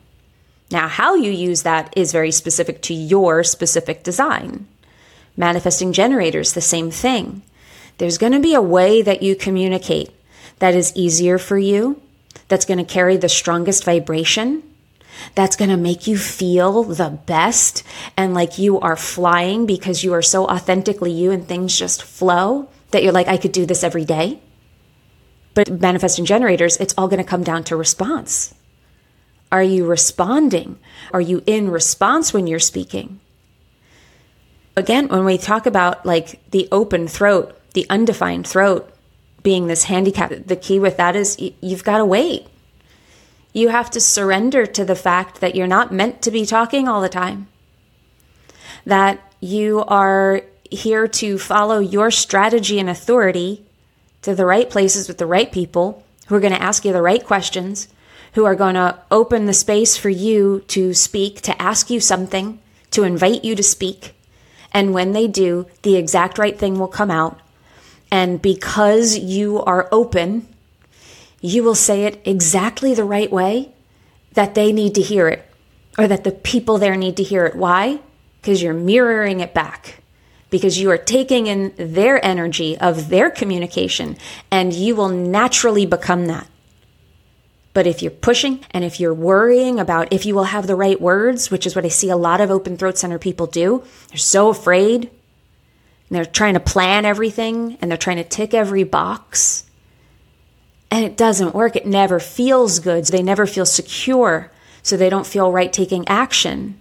Now, 0.70 0.88
how 0.88 1.14
you 1.14 1.30
use 1.30 1.62
that 1.62 1.92
is 1.96 2.12
very 2.12 2.30
specific 2.30 2.82
to 2.82 2.94
your 2.94 3.42
specific 3.42 4.02
design. 4.02 4.66
Manifesting 5.36 5.92
generators, 5.92 6.52
the 6.52 6.60
same 6.60 6.90
thing. 6.90 7.42
There's 7.98 8.18
going 8.18 8.32
to 8.32 8.40
be 8.40 8.54
a 8.54 8.62
way 8.62 9.02
that 9.02 9.22
you 9.22 9.34
communicate 9.34 10.10
that 10.58 10.74
is 10.74 10.92
easier 10.94 11.38
for 11.38 11.58
you, 11.58 12.00
that's 12.48 12.64
going 12.64 12.78
to 12.78 12.84
carry 12.84 13.16
the 13.16 13.28
strongest 13.28 13.84
vibration, 13.84 14.62
that's 15.34 15.56
going 15.56 15.70
to 15.70 15.76
make 15.76 16.06
you 16.06 16.16
feel 16.16 16.82
the 16.82 17.10
best 17.10 17.82
and 18.16 18.34
like 18.34 18.58
you 18.58 18.80
are 18.80 18.96
flying 18.96 19.66
because 19.66 20.04
you 20.04 20.12
are 20.12 20.22
so 20.22 20.46
authentically 20.46 21.12
you 21.12 21.30
and 21.30 21.46
things 21.46 21.78
just 21.78 22.02
flow 22.02 22.68
that 22.90 23.02
you're 23.02 23.12
like, 23.12 23.28
I 23.28 23.36
could 23.36 23.52
do 23.52 23.66
this 23.66 23.84
every 23.84 24.04
day. 24.04 24.40
But 25.54 25.80
manifesting 25.80 26.24
generators, 26.24 26.76
it's 26.76 26.94
all 26.96 27.08
going 27.08 27.22
to 27.22 27.28
come 27.28 27.42
down 27.42 27.64
to 27.64 27.76
response. 27.76 28.54
Are 29.50 29.62
you 29.62 29.86
responding? 29.86 30.78
Are 31.12 31.20
you 31.20 31.42
in 31.46 31.70
response 31.70 32.32
when 32.32 32.46
you're 32.46 32.58
speaking? 32.58 33.20
Again, 34.76 35.08
when 35.08 35.24
we 35.24 35.38
talk 35.38 35.66
about 35.66 36.06
like 36.06 36.40
the 36.50 36.68
open 36.70 37.08
throat, 37.08 37.58
the 37.72 37.86
undefined 37.90 38.46
throat 38.46 38.94
being 39.42 39.66
this 39.66 39.84
handicap, 39.84 40.32
the 40.46 40.56
key 40.56 40.78
with 40.78 40.98
that 40.98 41.16
is 41.16 41.36
you've 41.60 41.84
got 41.84 41.98
to 41.98 42.04
wait. 42.04 42.46
You 43.52 43.68
have 43.68 43.90
to 43.90 44.00
surrender 44.00 44.66
to 44.66 44.84
the 44.84 44.94
fact 44.94 45.40
that 45.40 45.54
you're 45.54 45.66
not 45.66 45.92
meant 45.92 46.22
to 46.22 46.30
be 46.30 46.46
talking 46.46 46.86
all 46.86 47.00
the 47.00 47.08
time, 47.08 47.48
that 48.84 49.20
you 49.40 49.84
are 49.88 50.42
here 50.70 51.08
to 51.08 51.38
follow 51.38 51.78
your 51.78 52.10
strategy 52.10 52.78
and 52.78 52.90
authority 52.90 53.64
to 54.22 54.34
the 54.34 54.44
right 54.44 54.68
places 54.68 55.08
with 55.08 55.18
the 55.18 55.26
right 55.26 55.50
people 55.50 56.04
who 56.26 56.34
are 56.34 56.40
going 56.40 56.52
to 56.52 56.62
ask 56.62 56.84
you 56.84 56.92
the 56.92 57.02
right 57.02 57.24
questions 57.24 57.88
who 58.34 58.44
are 58.44 58.54
going 58.54 58.74
to 58.74 58.98
open 59.10 59.46
the 59.46 59.52
space 59.52 59.96
for 59.96 60.10
you 60.10 60.60
to 60.68 60.94
speak, 60.94 61.40
to 61.42 61.60
ask 61.60 61.90
you 61.90 62.00
something, 62.00 62.60
to 62.90 63.02
invite 63.02 63.44
you 63.44 63.54
to 63.54 63.62
speak. 63.62 64.14
And 64.72 64.92
when 64.92 65.12
they 65.12 65.26
do, 65.26 65.66
the 65.82 65.96
exact 65.96 66.38
right 66.38 66.58
thing 66.58 66.78
will 66.78 66.88
come 66.88 67.10
out. 67.10 67.40
And 68.10 68.40
because 68.40 69.18
you 69.18 69.62
are 69.62 69.88
open, 69.90 70.46
you 71.40 71.62
will 71.62 71.74
say 71.74 72.04
it 72.04 72.20
exactly 72.24 72.94
the 72.94 73.04
right 73.04 73.30
way 73.30 73.72
that 74.32 74.54
they 74.54 74.72
need 74.72 74.94
to 74.94 75.02
hear 75.02 75.28
it 75.28 75.44
or 75.96 76.06
that 76.06 76.24
the 76.24 76.32
people 76.32 76.78
there 76.78 76.96
need 76.96 77.16
to 77.16 77.22
hear 77.22 77.46
it. 77.46 77.56
Why? 77.56 78.00
Because 78.40 78.62
you're 78.62 78.74
mirroring 78.74 79.40
it 79.40 79.54
back. 79.54 80.02
Because 80.50 80.78
you 80.78 80.90
are 80.90 80.98
taking 80.98 81.46
in 81.46 81.74
their 81.76 82.24
energy 82.24 82.78
of 82.78 83.10
their 83.10 83.30
communication 83.30 84.16
and 84.50 84.72
you 84.72 84.96
will 84.96 85.08
naturally 85.08 85.84
become 85.84 86.26
that. 86.26 86.48
But 87.74 87.86
if 87.86 88.02
you're 88.02 88.10
pushing 88.10 88.64
and 88.70 88.82
if 88.82 88.98
you're 88.98 89.14
worrying 89.14 89.78
about 89.78 90.12
if 90.12 90.24
you 90.24 90.34
will 90.34 90.44
have 90.44 90.66
the 90.66 90.74
right 90.74 91.00
words, 91.00 91.50
which 91.50 91.66
is 91.66 91.76
what 91.76 91.84
I 91.84 91.88
see 91.88 92.08
a 92.08 92.16
lot 92.16 92.40
of 92.40 92.50
open 92.50 92.76
throat 92.76 92.96
center 92.96 93.18
people 93.18 93.46
do, 93.46 93.84
they're 94.08 94.18
so 94.18 94.48
afraid. 94.48 95.04
And 95.04 96.16
they're 96.16 96.24
trying 96.24 96.54
to 96.54 96.60
plan 96.60 97.04
everything 97.04 97.76
and 97.80 97.90
they're 97.90 97.98
trying 97.98 98.16
to 98.16 98.24
tick 98.24 98.54
every 98.54 98.84
box. 98.84 99.67
And 100.90 101.04
it 101.04 101.16
doesn't 101.16 101.54
work. 101.54 101.76
It 101.76 101.86
never 101.86 102.18
feels 102.18 102.78
good. 102.78 103.04
They 103.06 103.22
never 103.22 103.46
feel 103.46 103.66
secure. 103.66 104.50
So 104.82 104.96
they 104.96 105.10
don't 105.10 105.26
feel 105.26 105.52
right 105.52 105.72
taking 105.72 106.06
action. 106.08 106.80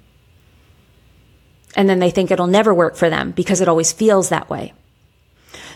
And 1.76 1.90
then 1.90 2.00
they 2.00 2.10
think 2.10 2.32
it'll 2.32 2.48
never 2.48 2.74
work 2.74 2.96
for 2.96 3.10
them 3.10 3.32
because 3.32 3.62
it 3.62 3.68
always 3.68 3.92
feels 3.92 4.30
that 4.30 4.50
way. 4.50 4.74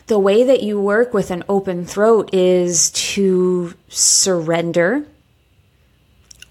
The 0.07 0.19
way 0.19 0.43
that 0.43 0.63
you 0.63 0.79
work 0.79 1.13
with 1.13 1.29
an 1.31 1.43
open 1.47 1.85
throat 1.85 2.33
is 2.33 2.91
to 2.91 3.73
surrender 3.88 5.05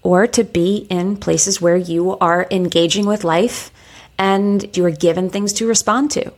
or 0.03 0.25
to 0.27 0.43
be 0.43 0.87
in 0.89 1.17
places 1.17 1.61
where 1.61 1.77
you 1.77 2.17
are 2.19 2.47
engaging 2.49 3.05
with 3.05 3.23
life 3.23 3.71
and 4.17 4.75
you 4.75 4.85
are 4.85 4.91
given 4.91 5.29
things 5.29 5.53
to 5.53 5.67
respond 5.67 6.11
to. 6.11 6.31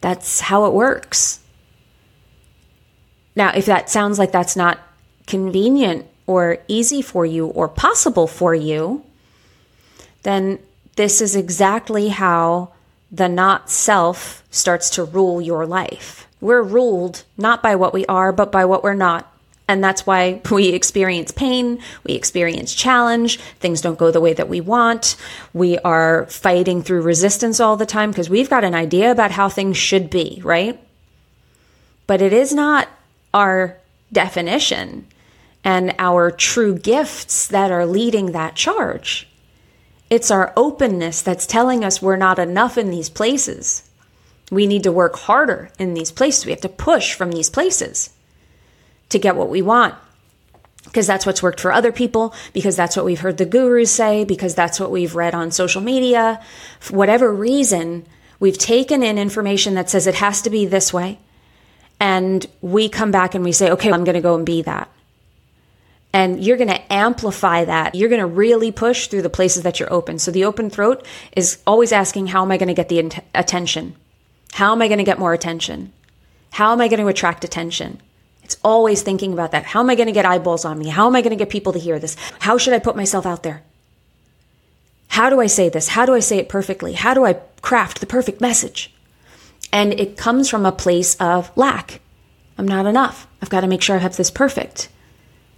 That's 0.00 0.40
how 0.40 0.64
it 0.66 0.72
works. 0.72 1.40
Now, 3.36 3.52
if 3.54 3.66
that 3.66 3.90
sounds 3.90 4.18
like 4.18 4.32
that's 4.32 4.56
not 4.56 4.78
convenient 5.26 6.06
or 6.26 6.58
easy 6.68 7.02
for 7.02 7.24
you 7.24 7.46
or 7.46 7.68
possible 7.68 8.26
for 8.26 8.54
you, 8.54 9.04
then 10.22 10.58
this 10.96 11.20
is 11.20 11.36
exactly 11.36 12.08
how 12.08 12.70
the 13.10 13.28
not 13.28 13.70
self 13.70 14.44
starts 14.50 14.90
to 14.90 15.04
rule 15.04 15.40
your 15.40 15.66
life. 15.66 16.28
We're 16.40 16.62
ruled 16.62 17.24
not 17.36 17.62
by 17.62 17.76
what 17.76 17.92
we 17.92 18.06
are, 18.06 18.32
but 18.32 18.52
by 18.52 18.64
what 18.64 18.82
we're 18.82 18.94
not. 18.94 19.26
And 19.68 19.84
that's 19.84 20.06
why 20.06 20.40
we 20.50 20.68
experience 20.68 21.30
pain, 21.30 21.80
we 22.04 22.14
experience 22.14 22.74
challenge, 22.74 23.38
things 23.60 23.80
don't 23.80 23.98
go 23.98 24.10
the 24.10 24.20
way 24.20 24.32
that 24.34 24.48
we 24.48 24.60
want. 24.60 25.16
We 25.52 25.78
are 25.78 26.26
fighting 26.26 26.82
through 26.82 27.02
resistance 27.02 27.60
all 27.60 27.76
the 27.76 27.86
time 27.86 28.10
because 28.10 28.30
we've 28.30 28.50
got 28.50 28.64
an 28.64 28.74
idea 28.74 29.10
about 29.10 29.30
how 29.30 29.48
things 29.48 29.76
should 29.76 30.10
be, 30.10 30.40
right? 30.44 30.78
But 32.06 32.20
it 32.20 32.32
is 32.32 32.52
not 32.52 32.88
our 33.32 33.76
definition 34.12 35.06
and 35.62 35.94
our 35.98 36.30
true 36.30 36.76
gifts 36.76 37.46
that 37.46 37.70
are 37.70 37.86
leading 37.86 38.32
that 38.32 38.54
charge. 38.54 39.28
It's 40.08 40.30
our 40.30 40.52
openness 40.56 41.22
that's 41.22 41.46
telling 41.46 41.84
us 41.84 42.02
we're 42.02 42.16
not 42.16 42.38
enough 42.38 42.76
in 42.76 42.90
these 42.90 43.08
places. 43.08 43.88
We 44.50 44.66
need 44.66 44.82
to 44.82 44.92
work 44.92 45.16
harder 45.16 45.70
in 45.78 45.94
these 45.94 46.10
places. 46.10 46.44
We 46.44 46.50
have 46.50 46.60
to 46.62 46.68
push 46.68 47.14
from 47.14 47.30
these 47.30 47.50
places 47.50 48.10
to 49.10 49.18
get 49.18 49.36
what 49.36 49.48
we 49.48 49.62
want. 49.62 49.94
Because 50.84 51.06
that's 51.06 51.26
what's 51.26 51.42
worked 51.42 51.60
for 51.60 51.72
other 51.72 51.92
people, 51.92 52.34
because 52.52 52.74
that's 52.74 52.96
what 52.96 53.04
we've 53.04 53.20
heard 53.20 53.36
the 53.36 53.44
gurus 53.44 53.92
say, 53.92 54.24
because 54.24 54.54
that's 54.54 54.80
what 54.80 54.90
we've 54.90 55.14
read 55.14 55.34
on 55.34 55.50
social 55.50 55.82
media. 55.82 56.42
For 56.80 56.96
whatever 56.96 57.32
reason, 57.32 58.06
we've 58.40 58.58
taken 58.58 59.02
in 59.02 59.18
information 59.18 59.74
that 59.74 59.90
says 59.90 60.06
it 60.06 60.16
has 60.16 60.40
to 60.42 60.50
be 60.50 60.64
this 60.64 60.92
way. 60.92 61.18
And 62.00 62.46
we 62.62 62.88
come 62.88 63.10
back 63.10 63.34
and 63.34 63.44
we 63.44 63.52
say, 63.52 63.70
okay, 63.70 63.92
I'm 63.92 64.04
going 64.04 64.14
to 64.14 64.22
go 64.22 64.34
and 64.34 64.46
be 64.46 64.62
that. 64.62 64.90
And 66.12 66.42
you're 66.42 66.56
going 66.56 66.70
to 66.70 66.92
amplify 66.92 67.64
that. 67.66 67.94
You're 67.94 68.08
going 68.08 68.20
to 68.20 68.26
really 68.26 68.72
push 68.72 69.06
through 69.06 69.22
the 69.22 69.30
places 69.30 69.62
that 69.62 69.78
you're 69.78 69.92
open. 69.92 70.18
So 70.18 70.30
the 70.30 70.44
open 70.44 70.70
throat 70.70 71.06
is 71.36 71.62
always 71.66 71.92
asking, 71.92 72.28
how 72.28 72.42
am 72.42 72.50
I 72.50 72.56
going 72.56 72.68
to 72.68 72.74
get 72.74 72.88
the 72.88 73.12
attention? 73.34 73.94
How 74.52 74.72
am 74.72 74.82
I 74.82 74.88
going 74.88 74.98
to 74.98 75.04
get 75.04 75.20
more 75.20 75.34
attention? 75.34 75.92
How 76.50 76.72
am 76.72 76.80
I 76.80 76.88
going 76.88 77.00
to 77.00 77.06
attract 77.06 77.44
attention? 77.44 78.00
It's 78.42 78.56
always 78.64 79.02
thinking 79.02 79.32
about 79.32 79.52
that. 79.52 79.64
How 79.64 79.78
am 79.78 79.90
I 79.90 79.94
going 79.94 80.08
to 80.08 80.12
get 80.12 80.26
eyeballs 80.26 80.64
on 80.64 80.78
me? 80.78 80.88
How 80.88 81.06
am 81.06 81.14
I 81.14 81.20
going 81.20 81.30
to 81.30 81.36
get 81.36 81.50
people 81.50 81.72
to 81.74 81.78
hear 81.78 82.00
this? 82.00 82.16
How 82.40 82.58
should 82.58 82.72
I 82.72 82.80
put 82.80 82.96
myself 82.96 83.24
out 83.24 83.44
there? 83.44 83.62
How 85.06 85.30
do 85.30 85.40
I 85.40 85.46
say 85.46 85.68
this? 85.68 85.88
How 85.88 86.06
do 86.06 86.14
I 86.14 86.20
say 86.20 86.38
it 86.38 86.48
perfectly? 86.48 86.94
How 86.94 87.14
do 87.14 87.24
I 87.24 87.34
craft 87.62 88.00
the 88.00 88.06
perfect 88.06 88.40
message? 88.40 88.92
And 89.72 89.92
it 89.92 90.16
comes 90.16 90.48
from 90.48 90.66
a 90.66 90.72
place 90.72 91.14
of 91.16 91.56
lack. 91.56 92.00
I'm 92.58 92.68
not 92.68 92.86
enough. 92.86 93.26
I've 93.40 93.50
got 93.50 93.60
to 93.60 93.66
make 93.66 93.82
sure 93.82 93.96
I 93.96 94.00
have 94.00 94.16
this 94.16 94.30
perfect. 94.30 94.88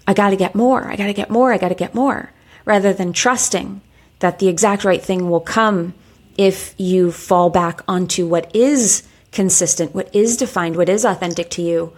I 0.07 0.15
got 0.15 0.31
to 0.31 0.37
get 0.37 0.55
more. 0.55 0.87
I 0.87 0.97
got 0.97 1.07
to 1.07 1.13
get 1.13 1.31
more. 1.31 1.53
I 1.53 1.59
got 1.59 1.69
to 1.69 1.75
get 1.75 1.95
more. 1.95 2.31
Rather 2.65 2.93
than 2.93 3.13
trusting 3.13 3.81
that 4.21 4.39
the 4.39 4.49
exact 4.49 4.85
right 4.85 5.03
thing 5.03 5.29
will 5.29 5.41
come 5.41 5.95
if 6.37 6.75
you 6.79 7.13
fall 7.13 7.51
back 7.51 7.83
onto 7.89 8.27
what 8.27 8.55
is 8.55 9.03
consistent, 9.33 9.95
what 9.95 10.15
is 10.15 10.37
defined, 10.37 10.77
what 10.77 10.89
is 10.89 11.05
authentic 11.05 11.51
to 11.51 11.63
you, 11.63 11.93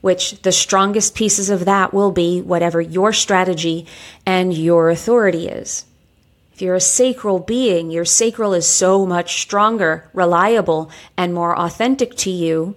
which 0.00 0.40
the 0.42 0.52
strongest 0.52 1.14
pieces 1.14 1.50
of 1.50 1.64
that 1.64 1.92
will 1.92 2.10
be 2.10 2.40
whatever 2.40 2.80
your 2.80 3.12
strategy 3.12 3.86
and 4.24 4.54
your 4.54 4.90
authority 4.90 5.48
is. 5.48 5.84
If 6.58 6.62
you're 6.62 6.74
a 6.74 6.80
sacral 6.80 7.38
being, 7.38 7.92
your 7.92 8.04
sacral 8.04 8.52
is 8.52 8.66
so 8.66 9.06
much 9.06 9.40
stronger, 9.40 10.10
reliable, 10.12 10.90
and 11.16 11.32
more 11.32 11.56
authentic 11.56 12.16
to 12.16 12.32
you 12.32 12.74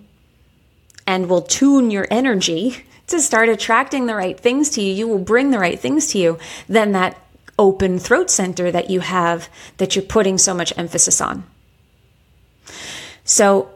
and 1.08 1.28
will 1.28 1.42
tune 1.42 1.90
your 1.90 2.06
energy 2.12 2.86
to 3.08 3.20
start 3.20 3.50
attracting 3.50 4.06
the 4.06 4.14
right 4.14 4.40
things 4.40 4.70
to 4.76 4.84
you. 4.84 4.94
You 4.94 5.08
will 5.08 5.18
bring 5.18 5.50
the 5.50 5.58
right 5.58 5.80
things 5.80 6.06
to 6.12 6.20
you 6.20 6.38
than 6.70 6.92
that 6.92 7.20
open 7.58 7.98
throat 7.98 8.30
center 8.30 8.70
that 8.70 8.92
you 8.92 9.00
have 9.00 9.50
that 9.78 9.96
you're 9.96 10.06
putting 10.06 10.38
so 10.38 10.54
much 10.54 10.78
emphasis 10.78 11.20
on. 11.20 11.44
So, 13.24 13.72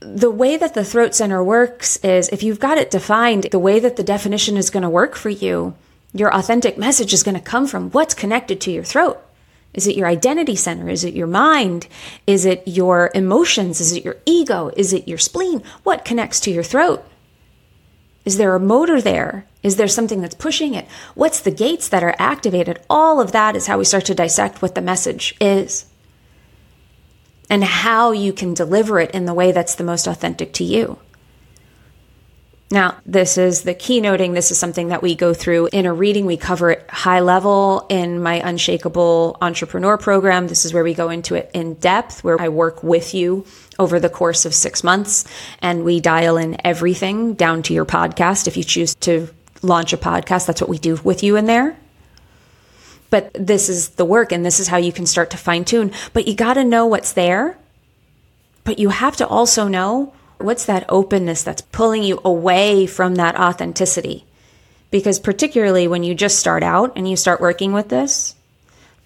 the 0.00 0.30
way 0.30 0.58
that 0.58 0.74
the 0.74 0.84
throat 0.84 1.14
center 1.14 1.42
works 1.42 1.96
is 2.04 2.28
if 2.28 2.42
you've 2.42 2.60
got 2.60 2.76
it 2.76 2.90
defined, 2.90 3.44
the 3.44 3.58
way 3.58 3.80
that 3.80 3.96
the 3.96 4.04
definition 4.04 4.58
is 4.58 4.68
going 4.68 4.82
to 4.82 4.90
work 4.90 5.16
for 5.16 5.30
you, 5.30 5.74
your 6.12 6.34
authentic 6.34 6.76
message 6.76 7.14
is 7.14 7.22
going 7.22 7.36
to 7.38 7.40
come 7.40 7.66
from 7.66 7.90
what's 7.92 8.12
connected 8.12 8.60
to 8.60 8.70
your 8.70 8.84
throat. 8.84 9.22
Is 9.74 9.86
it 9.86 9.96
your 9.96 10.06
identity 10.06 10.56
center? 10.56 10.88
Is 10.88 11.04
it 11.04 11.14
your 11.14 11.26
mind? 11.26 11.86
Is 12.26 12.44
it 12.46 12.62
your 12.66 13.10
emotions? 13.14 13.80
Is 13.80 13.92
it 13.92 14.04
your 14.04 14.16
ego? 14.26 14.70
Is 14.76 14.92
it 14.92 15.06
your 15.06 15.18
spleen? 15.18 15.62
What 15.82 16.04
connects 16.04 16.40
to 16.40 16.50
your 16.50 16.62
throat? 16.62 17.04
Is 18.24 18.38
there 18.38 18.54
a 18.54 18.60
motor 18.60 19.00
there? 19.00 19.46
Is 19.62 19.76
there 19.76 19.88
something 19.88 20.20
that's 20.20 20.34
pushing 20.34 20.74
it? 20.74 20.86
What's 21.14 21.40
the 21.40 21.50
gates 21.50 21.88
that 21.90 22.02
are 22.02 22.16
activated? 22.18 22.80
All 22.88 23.20
of 23.20 23.32
that 23.32 23.54
is 23.54 23.66
how 23.66 23.78
we 23.78 23.84
start 23.84 24.04
to 24.06 24.14
dissect 24.14 24.62
what 24.62 24.74
the 24.74 24.80
message 24.80 25.36
is. 25.40 25.86
and 27.48 27.62
how 27.62 28.10
you 28.12 28.32
can 28.32 28.54
deliver 28.54 28.98
it 28.98 29.10
in 29.12 29.24
the 29.24 29.34
way 29.34 29.52
that's 29.52 29.76
the 29.76 29.84
most 29.84 30.06
authentic 30.06 30.52
to 30.54 30.64
you. 30.64 30.98
Now, 32.68 32.96
this 33.06 33.38
is 33.38 33.62
the 33.62 33.76
keynoting. 33.76 34.34
This 34.34 34.50
is 34.50 34.58
something 34.58 34.88
that 34.88 35.00
we 35.00 35.14
go 35.14 35.32
through 35.32 35.68
in 35.72 35.86
a 35.86 35.94
reading. 35.94 36.26
We 36.26 36.36
cover 36.36 36.70
it 36.72 36.90
high 36.90 37.20
level 37.20 37.86
in 37.88 38.20
my 38.20 38.40
Unshakable 38.44 39.38
Entrepreneur 39.40 39.96
program. 39.96 40.48
This 40.48 40.64
is 40.64 40.74
where 40.74 40.82
we 40.82 40.92
go 40.92 41.08
into 41.08 41.36
it 41.36 41.48
in 41.54 41.74
depth, 41.74 42.24
where 42.24 42.40
I 42.40 42.48
work 42.48 42.82
with 42.82 43.14
you 43.14 43.46
over 43.78 44.00
the 44.00 44.08
course 44.08 44.44
of 44.44 44.52
six 44.52 44.82
months 44.82 45.26
and 45.60 45.84
we 45.84 46.00
dial 46.00 46.36
in 46.36 46.56
everything 46.66 47.34
down 47.34 47.62
to 47.62 47.74
your 47.74 47.84
podcast. 47.84 48.48
If 48.48 48.56
you 48.56 48.64
choose 48.64 48.96
to 48.96 49.28
launch 49.62 49.92
a 49.92 49.96
podcast, 49.96 50.46
that's 50.46 50.60
what 50.60 50.70
we 50.70 50.78
do 50.78 50.96
with 51.04 51.22
you 51.22 51.36
in 51.36 51.46
there. 51.46 51.76
But 53.10 53.30
this 53.34 53.68
is 53.68 53.90
the 53.90 54.04
work 54.04 54.32
and 54.32 54.44
this 54.44 54.58
is 54.58 54.66
how 54.66 54.78
you 54.78 54.92
can 54.92 55.06
start 55.06 55.30
to 55.30 55.36
fine 55.36 55.64
tune. 55.64 55.92
But 56.12 56.26
you 56.26 56.34
got 56.34 56.54
to 56.54 56.64
know 56.64 56.86
what's 56.86 57.12
there. 57.12 57.58
But 58.64 58.80
you 58.80 58.88
have 58.88 59.16
to 59.18 59.26
also 59.28 59.68
know 59.68 60.12
what's 60.38 60.66
that 60.66 60.84
openness 60.88 61.42
that's 61.42 61.62
pulling 61.62 62.02
you 62.02 62.20
away 62.24 62.86
from 62.86 63.14
that 63.16 63.38
authenticity. 63.38 64.24
Because 64.90 65.18
particularly 65.18 65.88
when 65.88 66.02
you 66.02 66.14
just 66.14 66.38
start 66.38 66.62
out 66.62 66.92
and 66.96 67.08
you 67.08 67.16
start 67.16 67.40
working 67.40 67.72
with 67.72 67.88
this, 67.88 68.34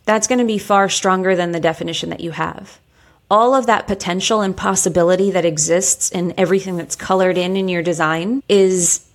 that's 0.04 0.26
going 0.26 0.38
to 0.38 0.44
be 0.44 0.58
far 0.58 0.88
stronger 0.88 1.36
than 1.36 1.52
the 1.52 1.60
definition 1.60 2.10
that 2.10 2.20
you 2.20 2.32
have. 2.32 2.78
All 3.30 3.54
of 3.54 3.66
that 3.66 3.86
potential 3.86 4.40
and 4.40 4.56
possibility 4.56 5.30
that 5.30 5.44
exists 5.44 6.10
in 6.10 6.34
everything 6.36 6.76
that's 6.76 6.96
colored 6.96 7.38
in 7.38 7.56
in 7.56 7.68
your 7.68 7.82
design 7.82 8.42
is 8.48 9.06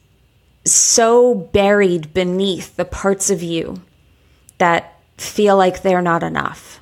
so 0.64 1.36
buried 1.36 2.14
beneath 2.14 2.76
the 2.76 2.86
parts 2.86 3.30
of 3.30 3.44
you 3.44 3.82
that 4.58 5.00
feel 5.18 5.58
like 5.58 5.82
they're 5.82 6.02
not 6.02 6.24
enough. 6.24 6.80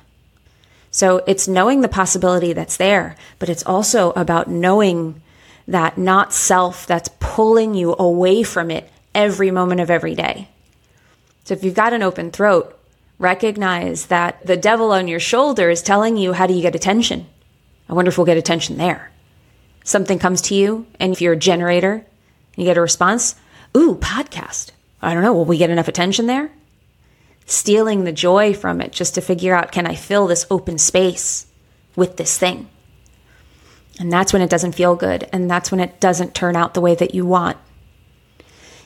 So 0.90 1.22
it's 1.26 1.48
knowing 1.48 1.80
the 1.80 1.88
possibility 1.88 2.52
that's 2.52 2.76
there, 2.76 3.16
but 3.40 3.48
it's 3.48 3.66
also 3.66 4.12
about 4.12 4.48
knowing 4.48 5.20
that 5.66 5.98
not 5.98 6.32
self 6.32 6.86
that's 6.86 7.10
pulling 7.20 7.74
you 7.74 7.94
away 7.98 8.42
from 8.42 8.70
it 8.70 8.90
every 9.14 9.50
moment 9.50 9.80
of 9.80 9.90
every 9.90 10.14
day. 10.14 10.48
So 11.44 11.54
if 11.54 11.64
you've 11.64 11.74
got 11.74 11.92
an 11.92 12.02
open 12.02 12.30
throat, 12.30 12.78
recognize 13.18 14.06
that 14.06 14.44
the 14.46 14.56
devil 14.56 14.92
on 14.92 15.08
your 15.08 15.20
shoulder 15.20 15.70
is 15.70 15.82
telling 15.82 16.16
you, 16.16 16.32
how 16.32 16.46
do 16.46 16.54
you 16.54 16.62
get 16.62 16.74
attention? 16.74 17.26
I 17.88 17.92
wonder 17.92 18.08
if 18.08 18.18
we'll 18.18 18.26
get 18.26 18.36
attention 18.36 18.76
there. 18.76 19.10
Something 19.84 20.18
comes 20.18 20.40
to 20.42 20.54
you, 20.54 20.86
and 20.98 21.12
if 21.12 21.20
you're 21.20 21.34
a 21.34 21.36
generator, 21.36 22.06
you 22.56 22.64
get 22.64 22.78
a 22.78 22.80
response, 22.80 23.36
ooh, 23.76 23.96
podcast. 23.96 24.70
I 25.02 25.12
don't 25.12 25.22
know, 25.22 25.34
will 25.34 25.44
we 25.44 25.58
get 25.58 25.70
enough 25.70 25.88
attention 25.88 26.26
there? 26.26 26.50
stealing 27.46 28.04
the 28.04 28.12
joy 28.12 28.54
from 28.54 28.80
it 28.80 28.92
just 28.92 29.14
to 29.14 29.20
figure 29.20 29.54
out 29.54 29.72
can 29.72 29.86
I 29.86 29.94
fill 29.94 30.26
this 30.26 30.46
open 30.50 30.78
space 30.78 31.46
with 31.96 32.16
this 32.16 32.38
thing? 32.38 32.68
And 33.98 34.12
that's 34.12 34.32
when 34.32 34.42
it 34.42 34.50
doesn't 34.50 34.74
feel 34.74 34.96
good. 34.96 35.28
And 35.32 35.50
that's 35.50 35.70
when 35.70 35.80
it 35.80 36.00
doesn't 36.00 36.34
turn 36.34 36.56
out 36.56 36.74
the 36.74 36.80
way 36.80 36.94
that 36.94 37.14
you 37.14 37.24
want. 37.24 37.56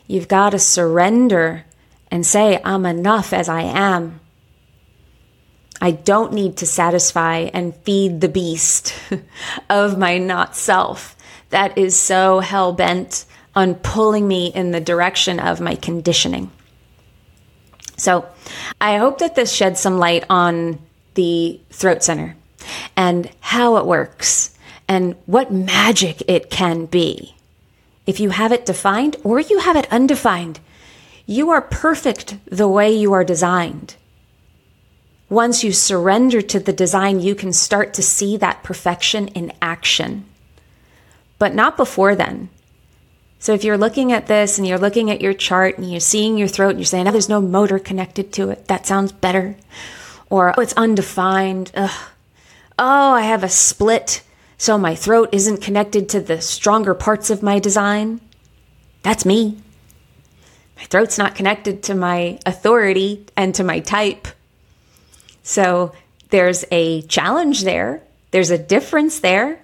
You've 0.06 0.28
got 0.28 0.50
to 0.50 0.58
surrender 0.58 1.64
and 2.10 2.26
say, 2.26 2.60
I'm 2.64 2.86
enough 2.86 3.32
as 3.32 3.48
I 3.48 3.62
am. 3.62 4.20
I 5.80 5.92
don't 5.92 6.32
need 6.32 6.56
to 6.58 6.66
satisfy 6.66 7.50
and 7.52 7.74
feed 7.76 8.20
the 8.20 8.28
beast 8.28 8.94
of 9.70 9.98
my 9.98 10.18
not 10.18 10.56
self 10.56 11.16
that 11.50 11.78
is 11.78 12.00
so 12.00 12.40
hell 12.40 12.72
bent 12.72 13.24
on 13.54 13.74
pulling 13.74 14.26
me 14.28 14.48
in 14.48 14.70
the 14.70 14.80
direction 14.80 15.40
of 15.40 15.60
my 15.60 15.74
conditioning. 15.74 16.50
So 17.96 18.26
I 18.80 18.98
hope 18.98 19.18
that 19.18 19.34
this 19.34 19.52
sheds 19.52 19.80
some 19.80 19.98
light 19.98 20.24
on 20.30 20.78
the 21.14 21.60
throat 21.70 22.02
center 22.02 22.36
and 22.96 23.28
how 23.40 23.78
it 23.78 23.86
works 23.86 24.54
and 24.88 25.14
what 25.26 25.52
magic 25.52 26.22
it 26.26 26.50
can 26.50 26.86
be. 26.86 27.34
If 28.06 28.18
you 28.18 28.30
have 28.30 28.52
it 28.52 28.64
defined 28.64 29.16
or 29.22 29.38
you 29.38 29.58
have 29.58 29.76
it 29.76 29.92
undefined, 29.92 30.60
you 31.26 31.50
are 31.50 31.60
perfect 31.60 32.38
the 32.46 32.66
way 32.66 32.90
you 32.90 33.12
are 33.12 33.24
designed. 33.24 33.96
Once 35.28 35.62
you 35.62 35.72
surrender 35.72 36.40
to 36.40 36.58
the 36.58 36.72
design, 36.72 37.20
you 37.20 37.34
can 37.34 37.52
start 37.52 37.92
to 37.92 38.02
see 38.02 38.38
that 38.38 38.62
perfection 38.62 39.28
in 39.28 39.52
action. 39.60 40.24
But 41.38 41.54
not 41.54 41.76
before 41.76 42.14
then. 42.14 42.48
So 43.38 43.52
if 43.52 43.62
you're 43.62 43.78
looking 43.78 44.10
at 44.10 44.26
this 44.26 44.58
and 44.58 44.66
you're 44.66 44.78
looking 44.78 45.10
at 45.10 45.20
your 45.20 45.34
chart 45.34 45.76
and 45.76 45.90
you're 45.90 46.00
seeing 46.00 46.38
your 46.38 46.48
throat 46.48 46.70
and 46.70 46.78
you're 46.78 46.86
saying, 46.86 47.06
oh, 47.06 47.12
there's 47.12 47.28
no 47.28 47.42
motor 47.42 47.78
connected 47.78 48.32
to 48.32 48.48
it, 48.48 48.66
that 48.68 48.86
sounds 48.86 49.12
better. 49.12 49.54
Or, 50.30 50.54
oh, 50.56 50.62
it's 50.62 50.72
undefined. 50.72 51.70
Ugh. 51.74 52.08
Oh, 52.78 53.12
I 53.12 53.22
have 53.22 53.44
a 53.44 53.48
split, 53.48 54.22
so 54.58 54.76
my 54.76 54.94
throat 54.94 55.30
isn't 55.32 55.62
connected 55.62 56.08
to 56.10 56.20
the 56.20 56.40
stronger 56.40 56.94
parts 56.94 57.30
of 57.30 57.42
my 57.42 57.60
design. 57.60 58.20
That's 59.02 59.24
me. 59.24 59.56
My 60.76 60.84
throat's 60.84 61.16
not 61.16 61.36
connected 61.36 61.84
to 61.84 61.94
my 61.94 62.38
authority 62.44 63.24
and 63.36 63.54
to 63.54 63.64
my 63.64 63.78
type. 63.80 64.28
So 65.44 65.92
there's 66.30 66.64
a 66.70 67.02
challenge 67.02 67.62
there. 67.62 68.02
There's 68.32 68.50
a 68.50 68.58
difference 68.58 69.20
there. 69.20 69.60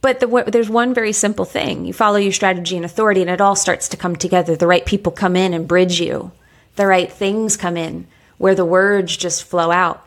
But 0.00 0.20
the, 0.20 0.44
there's 0.46 0.70
one 0.70 0.94
very 0.94 1.12
simple 1.12 1.44
thing. 1.44 1.84
You 1.86 1.92
follow 1.92 2.16
your 2.16 2.32
strategy 2.32 2.76
and 2.76 2.84
authority, 2.84 3.20
and 3.20 3.30
it 3.30 3.40
all 3.40 3.56
starts 3.56 3.88
to 3.88 3.96
come 3.96 4.16
together. 4.16 4.54
The 4.54 4.66
right 4.66 4.84
people 4.84 5.12
come 5.12 5.34
in 5.34 5.54
and 5.54 5.66
bridge 5.66 6.00
you, 6.00 6.30
the 6.76 6.86
right 6.86 7.10
things 7.10 7.56
come 7.56 7.76
in 7.76 8.06
where 8.38 8.54
the 8.54 8.64
words 8.64 9.16
just 9.16 9.44
flow 9.44 9.70
out. 9.70 10.06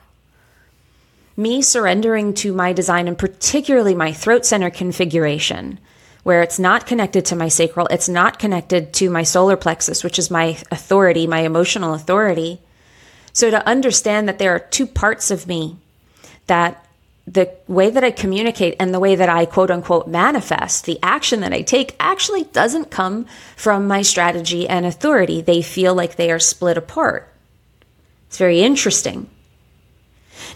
Me 1.40 1.62
surrendering 1.62 2.34
to 2.34 2.52
my 2.52 2.74
design, 2.74 3.08
and 3.08 3.16
particularly 3.16 3.94
my 3.94 4.12
throat 4.12 4.44
center 4.44 4.72
configuration, 4.72 5.80
where 6.24 6.42
it's 6.42 6.58
not 6.58 6.88
connected 6.88 7.26
to 7.26 7.36
my 7.36 7.48
sacral, 7.48 7.86
it's 7.92 8.10
not 8.10 8.40
connected 8.40 8.92
to 8.92 9.12
my 9.12 9.22
solar 9.22 9.56
plexus, 9.56 10.04
which 10.04 10.18
is 10.18 10.32
my 10.32 10.58
authority, 10.72 11.28
my 11.28 11.42
emotional 11.42 11.94
authority. 11.94 12.60
So 13.34 13.52
to 13.52 13.68
understand 13.68 14.28
that 14.28 14.40
there 14.40 14.56
are 14.56 14.60
two 14.60 14.88
parts 14.88 15.30
of 15.30 15.46
me 15.46 15.78
that 16.48 16.84
the 17.28 17.54
way 17.68 17.92
that 17.92 18.04
I 18.04 18.10
communicate 18.10 18.76
and 18.80 18.92
the 18.92 19.00
way 19.00 19.16
that 19.16 19.30
I 19.30 19.46
quote 19.46 19.70
unquote 19.70 20.08
manifest, 20.08 20.86
the 20.86 20.98
action 21.04 21.42
that 21.42 21.54
I 21.54 21.62
take 21.62 21.96
actually 22.00 22.46
doesn't 22.46 22.90
come 22.90 23.28
from 23.56 23.86
my 23.86 24.02
strategy 24.02 24.68
and 24.68 24.88
authority. 24.88 25.42
They 25.42 25.62
feel 25.62 25.94
like 25.94 26.16
they 26.16 26.32
are 26.32 26.40
split 26.40 26.78
apart. 26.78 27.32
It's 28.28 28.38
very 28.38 28.62
interesting. 28.62 29.30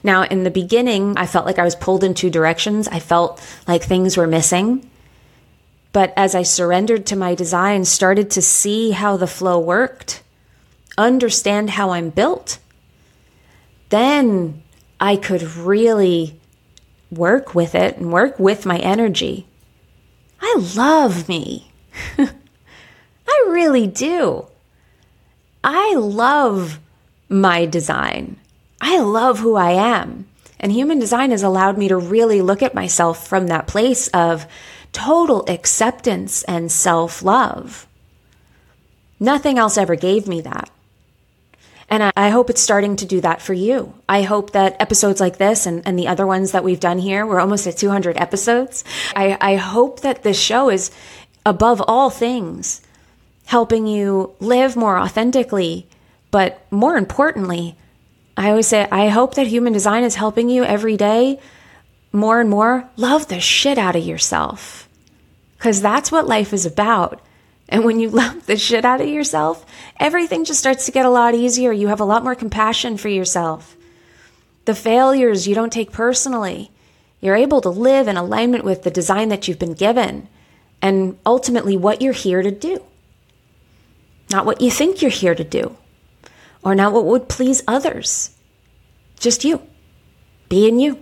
Now, 0.03 0.23
in 0.23 0.43
the 0.43 0.51
beginning, 0.51 1.17
I 1.17 1.25
felt 1.25 1.45
like 1.45 1.59
I 1.59 1.63
was 1.63 1.75
pulled 1.75 2.03
in 2.03 2.13
two 2.13 2.29
directions. 2.29 2.87
I 2.87 2.99
felt 2.99 3.41
like 3.67 3.83
things 3.83 4.17
were 4.17 4.27
missing. 4.27 4.89
But 5.93 6.13
as 6.15 6.35
I 6.35 6.43
surrendered 6.43 7.05
to 7.07 7.15
my 7.15 7.35
design, 7.35 7.85
started 7.85 8.31
to 8.31 8.41
see 8.41 8.91
how 8.91 9.17
the 9.17 9.27
flow 9.27 9.59
worked, 9.59 10.23
understand 10.97 11.71
how 11.71 11.91
I'm 11.91 12.09
built, 12.09 12.59
then 13.89 14.63
I 14.99 15.17
could 15.17 15.43
really 15.43 16.39
work 17.11 17.53
with 17.53 17.75
it 17.75 17.97
and 17.97 18.11
work 18.11 18.39
with 18.39 18.65
my 18.65 18.77
energy. 18.77 19.47
I 20.41 20.55
love 20.75 21.27
me. 21.27 21.71
I 22.17 23.45
really 23.47 23.87
do. 23.87 24.47
I 25.63 25.93
love 25.95 26.79
my 27.29 27.65
design. 27.65 28.37
I 28.81 28.99
love 28.99 29.39
who 29.39 29.55
I 29.55 29.71
am. 29.71 30.27
And 30.59 30.71
human 30.71 30.99
design 30.99 31.31
has 31.31 31.43
allowed 31.43 31.77
me 31.77 31.87
to 31.87 31.97
really 31.97 32.41
look 32.41 32.61
at 32.61 32.75
myself 32.75 33.27
from 33.27 33.47
that 33.47 33.67
place 33.67 34.07
of 34.09 34.45
total 34.91 35.45
acceptance 35.47 36.43
and 36.43 36.71
self 36.71 37.23
love. 37.23 37.87
Nothing 39.19 39.57
else 39.57 39.77
ever 39.77 39.95
gave 39.95 40.27
me 40.27 40.41
that. 40.41 40.69
And 41.89 42.11
I, 42.15 42.29
hope 42.29 42.49
it's 42.49 42.61
starting 42.61 42.95
to 42.95 43.05
do 43.05 43.19
that 43.19 43.41
for 43.41 43.53
you. 43.53 43.93
I 44.07 44.21
hope 44.21 44.51
that 44.51 44.79
episodes 44.79 45.19
like 45.19 45.37
this 45.37 45.65
and, 45.65 45.85
and 45.85 45.99
the 45.99 46.07
other 46.07 46.25
ones 46.25 46.53
that 46.53 46.63
we've 46.63 46.79
done 46.79 46.99
here, 46.99 47.25
we're 47.25 47.41
almost 47.41 47.67
at 47.67 47.75
200 47.75 48.15
episodes. 48.15 48.85
I, 49.13 49.37
I 49.41 49.55
hope 49.57 49.99
that 49.99 50.23
this 50.23 50.39
show 50.39 50.69
is 50.69 50.89
above 51.45 51.83
all 51.85 52.09
things 52.09 52.81
helping 53.45 53.87
you 53.87 54.33
live 54.39 54.77
more 54.77 54.97
authentically. 54.97 55.85
But 56.31 56.65
more 56.71 56.95
importantly, 56.95 57.75
I 58.37 58.49
always 58.49 58.67
say, 58.67 58.87
I 58.91 59.09
hope 59.09 59.35
that 59.35 59.47
human 59.47 59.73
design 59.73 60.03
is 60.03 60.15
helping 60.15 60.49
you 60.49 60.63
every 60.63 60.97
day 60.97 61.39
more 62.13 62.41
and 62.41 62.49
more 62.49 62.89
love 62.97 63.27
the 63.27 63.39
shit 63.39 63.77
out 63.77 63.95
of 63.95 64.05
yourself. 64.05 64.87
Because 65.57 65.81
that's 65.81 66.11
what 66.11 66.27
life 66.27 66.53
is 66.53 66.65
about. 66.65 67.21
And 67.69 67.85
when 67.85 67.99
you 67.99 68.09
love 68.21 68.45
the 68.45 68.57
shit 68.57 68.85
out 68.85 69.01
of 69.01 69.07
yourself, 69.07 69.65
everything 69.99 70.45
just 70.45 70.59
starts 70.59 70.85
to 70.85 70.91
get 70.91 71.05
a 71.05 71.09
lot 71.09 71.35
easier. 71.35 71.71
You 71.71 71.87
have 71.87 71.99
a 71.99 72.05
lot 72.05 72.23
more 72.23 72.35
compassion 72.35 72.97
for 72.97 73.09
yourself. 73.09 73.75
The 74.65 74.75
failures 74.75 75.47
you 75.47 75.55
don't 75.55 75.73
take 75.73 75.91
personally. 75.91 76.71
You're 77.19 77.35
able 77.35 77.61
to 77.61 77.69
live 77.69 78.07
in 78.07 78.17
alignment 78.17 78.63
with 78.63 78.83
the 78.83 78.91
design 78.91 79.29
that 79.29 79.47
you've 79.47 79.59
been 79.59 79.73
given 79.73 80.27
and 80.81 81.17
ultimately 81.25 81.77
what 81.77 82.01
you're 82.01 82.13
here 82.13 82.41
to 82.41 82.51
do. 82.51 82.83
Not 84.31 84.45
what 84.45 84.61
you 84.61 84.71
think 84.71 85.01
you're 85.01 85.11
here 85.11 85.35
to 85.35 85.43
do 85.43 85.77
or 86.63 86.75
not 86.75 86.93
what 86.93 87.05
would 87.05 87.29
please 87.29 87.63
others. 87.67 88.31
Just 89.19 89.43
you, 89.43 89.61
being 90.49 90.79
you. 90.79 91.01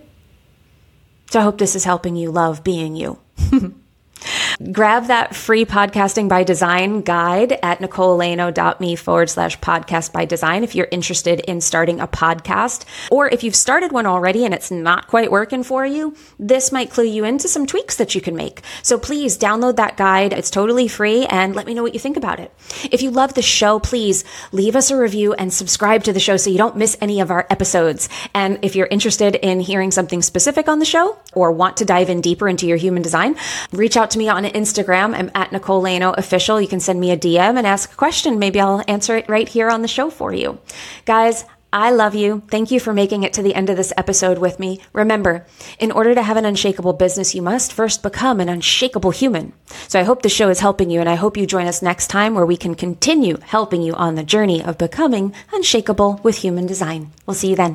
So 1.30 1.40
I 1.40 1.42
hope 1.42 1.58
this 1.58 1.76
is 1.76 1.84
helping 1.84 2.16
you 2.16 2.30
love 2.30 2.64
being 2.64 2.96
you. 2.96 3.18
Grab 4.60 5.06
that 5.06 5.34
free 5.34 5.64
podcasting 5.64 6.28
by 6.28 6.44
design 6.44 7.00
guide 7.00 7.58
at 7.62 7.78
nicolelaino.me 7.78 8.94
forward 8.94 9.30
slash 9.30 9.58
podcast 9.58 10.12
by 10.12 10.26
design 10.26 10.64
if 10.64 10.74
you're 10.74 10.86
interested 10.90 11.40
in 11.40 11.62
starting 11.62 11.98
a 11.98 12.06
podcast. 12.06 12.84
Or 13.10 13.26
if 13.26 13.42
you've 13.42 13.56
started 13.56 13.90
one 13.90 14.04
already 14.04 14.44
and 14.44 14.52
it's 14.52 14.70
not 14.70 15.06
quite 15.06 15.30
working 15.30 15.62
for 15.62 15.86
you, 15.86 16.14
this 16.38 16.72
might 16.72 16.90
clue 16.90 17.06
you 17.06 17.24
into 17.24 17.48
some 17.48 17.64
tweaks 17.64 17.96
that 17.96 18.14
you 18.14 18.20
can 18.20 18.36
make. 18.36 18.60
So 18.82 18.98
please 18.98 19.38
download 19.38 19.76
that 19.76 19.96
guide. 19.96 20.34
It's 20.34 20.50
totally 20.50 20.88
free 20.88 21.24
and 21.24 21.56
let 21.56 21.64
me 21.64 21.72
know 21.72 21.82
what 21.82 21.94
you 21.94 22.00
think 22.00 22.18
about 22.18 22.38
it. 22.38 22.52
If 22.92 23.00
you 23.00 23.10
love 23.10 23.32
the 23.32 23.40
show, 23.40 23.80
please 23.80 24.24
leave 24.52 24.76
us 24.76 24.90
a 24.90 24.96
review 24.98 25.32
and 25.32 25.50
subscribe 25.54 26.04
to 26.04 26.12
the 26.12 26.20
show 26.20 26.36
so 26.36 26.50
you 26.50 26.58
don't 26.58 26.76
miss 26.76 26.98
any 27.00 27.20
of 27.20 27.30
our 27.30 27.46
episodes. 27.48 28.10
And 28.34 28.58
if 28.60 28.76
you're 28.76 28.88
interested 28.88 29.36
in 29.36 29.60
hearing 29.60 29.90
something 29.90 30.20
specific 30.20 30.68
on 30.68 30.80
the 30.80 30.84
show 30.84 31.18
or 31.32 31.50
want 31.50 31.78
to 31.78 31.86
dive 31.86 32.10
in 32.10 32.20
deeper 32.20 32.46
into 32.46 32.66
your 32.66 32.76
human 32.76 33.00
design, 33.00 33.36
reach 33.72 33.96
out 33.96 34.10
to 34.10 34.18
me 34.18 34.28
on 34.28 34.49
Instagram. 34.52 35.14
I'm 35.14 35.30
at 35.34 35.52
Nicole 35.52 35.82
Laino 35.82 36.16
official. 36.16 36.60
You 36.60 36.68
can 36.68 36.80
send 36.80 37.00
me 37.00 37.10
a 37.10 37.16
DM 37.16 37.56
and 37.56 37.66
ask 37.66 37.92
a 37.92 37.96
question. 37.96 38.38
Maybe 38.38 38.60
I'll 38.60 38.84
answer 38.86 39.16
it 39.16 39.28
right 39.28 39.48
here 39.48 39.70
on 39.70 39.82
the 39.82 39.88
show 39.88 40.10
for 40.10 40.32
you. 40.32 40.58
Guys, 41.04 41.44
I 41.72 41.92
love 41.92 42.16
you. 42.16 42.42
Thank 42.48 42.72
you 42.72 42.80
for 42.80 42.92
making 42.92 43.22
it 43.22 43.32
to 43.34 43.42
the 43.42 43.54
end 43.54 43.70
of 43.70 43.76
this 43.76 43.92
episode 43.96 44.38
with 44.38 44.58
me. 44.58 44.80
Remember, 44.92 45.46
in 45.78 45.92
order 45.92 46.16
to 46.16 46.22
have 46.22 46.36
an 46.36 46.44
unshakable 46.44 46.94
business, 46.94 47.34
you 47.34 47.42
must 47.42 47.72
first 47.72 48.02
become 48.02 48.40
an 48.40 48.48
unshakable 48.48 49.12
human. 49.12 49.52
So 49.86 50.00
I 50.00 50.02
hope 50.02 50.22
the 50.22 50.28
show 50.28 50.48
is 50.48 50.58
helping 50.58 50.90
you, 50.90 50.98
and 50.98 51.08
I 51.08 51.14
hope 51.14 51.36
you 51.36 51.46
join 51.46 51.68
us 51.68 51.80
next 51.80 52.08
time 52.08 52.34
where 52.34 52.46
we 52.46 52.56
can 52.56 52.74
continue 52.74 53.38
helping 53.40 53.82
you 53.82 53.94
on 53.94 54.16
the 54.16 54.24
journey 54.24 54.64
of 54.64 54.78
becoming 54.78 55.32
unshakable 55.52 56.20
with 56.24 56.38
human 56.38 56.66
design. 56.66 57.12
We'll 57.24 57.34
see 57.34 57.50
you 57.50 57.56
then. 57.56 57.74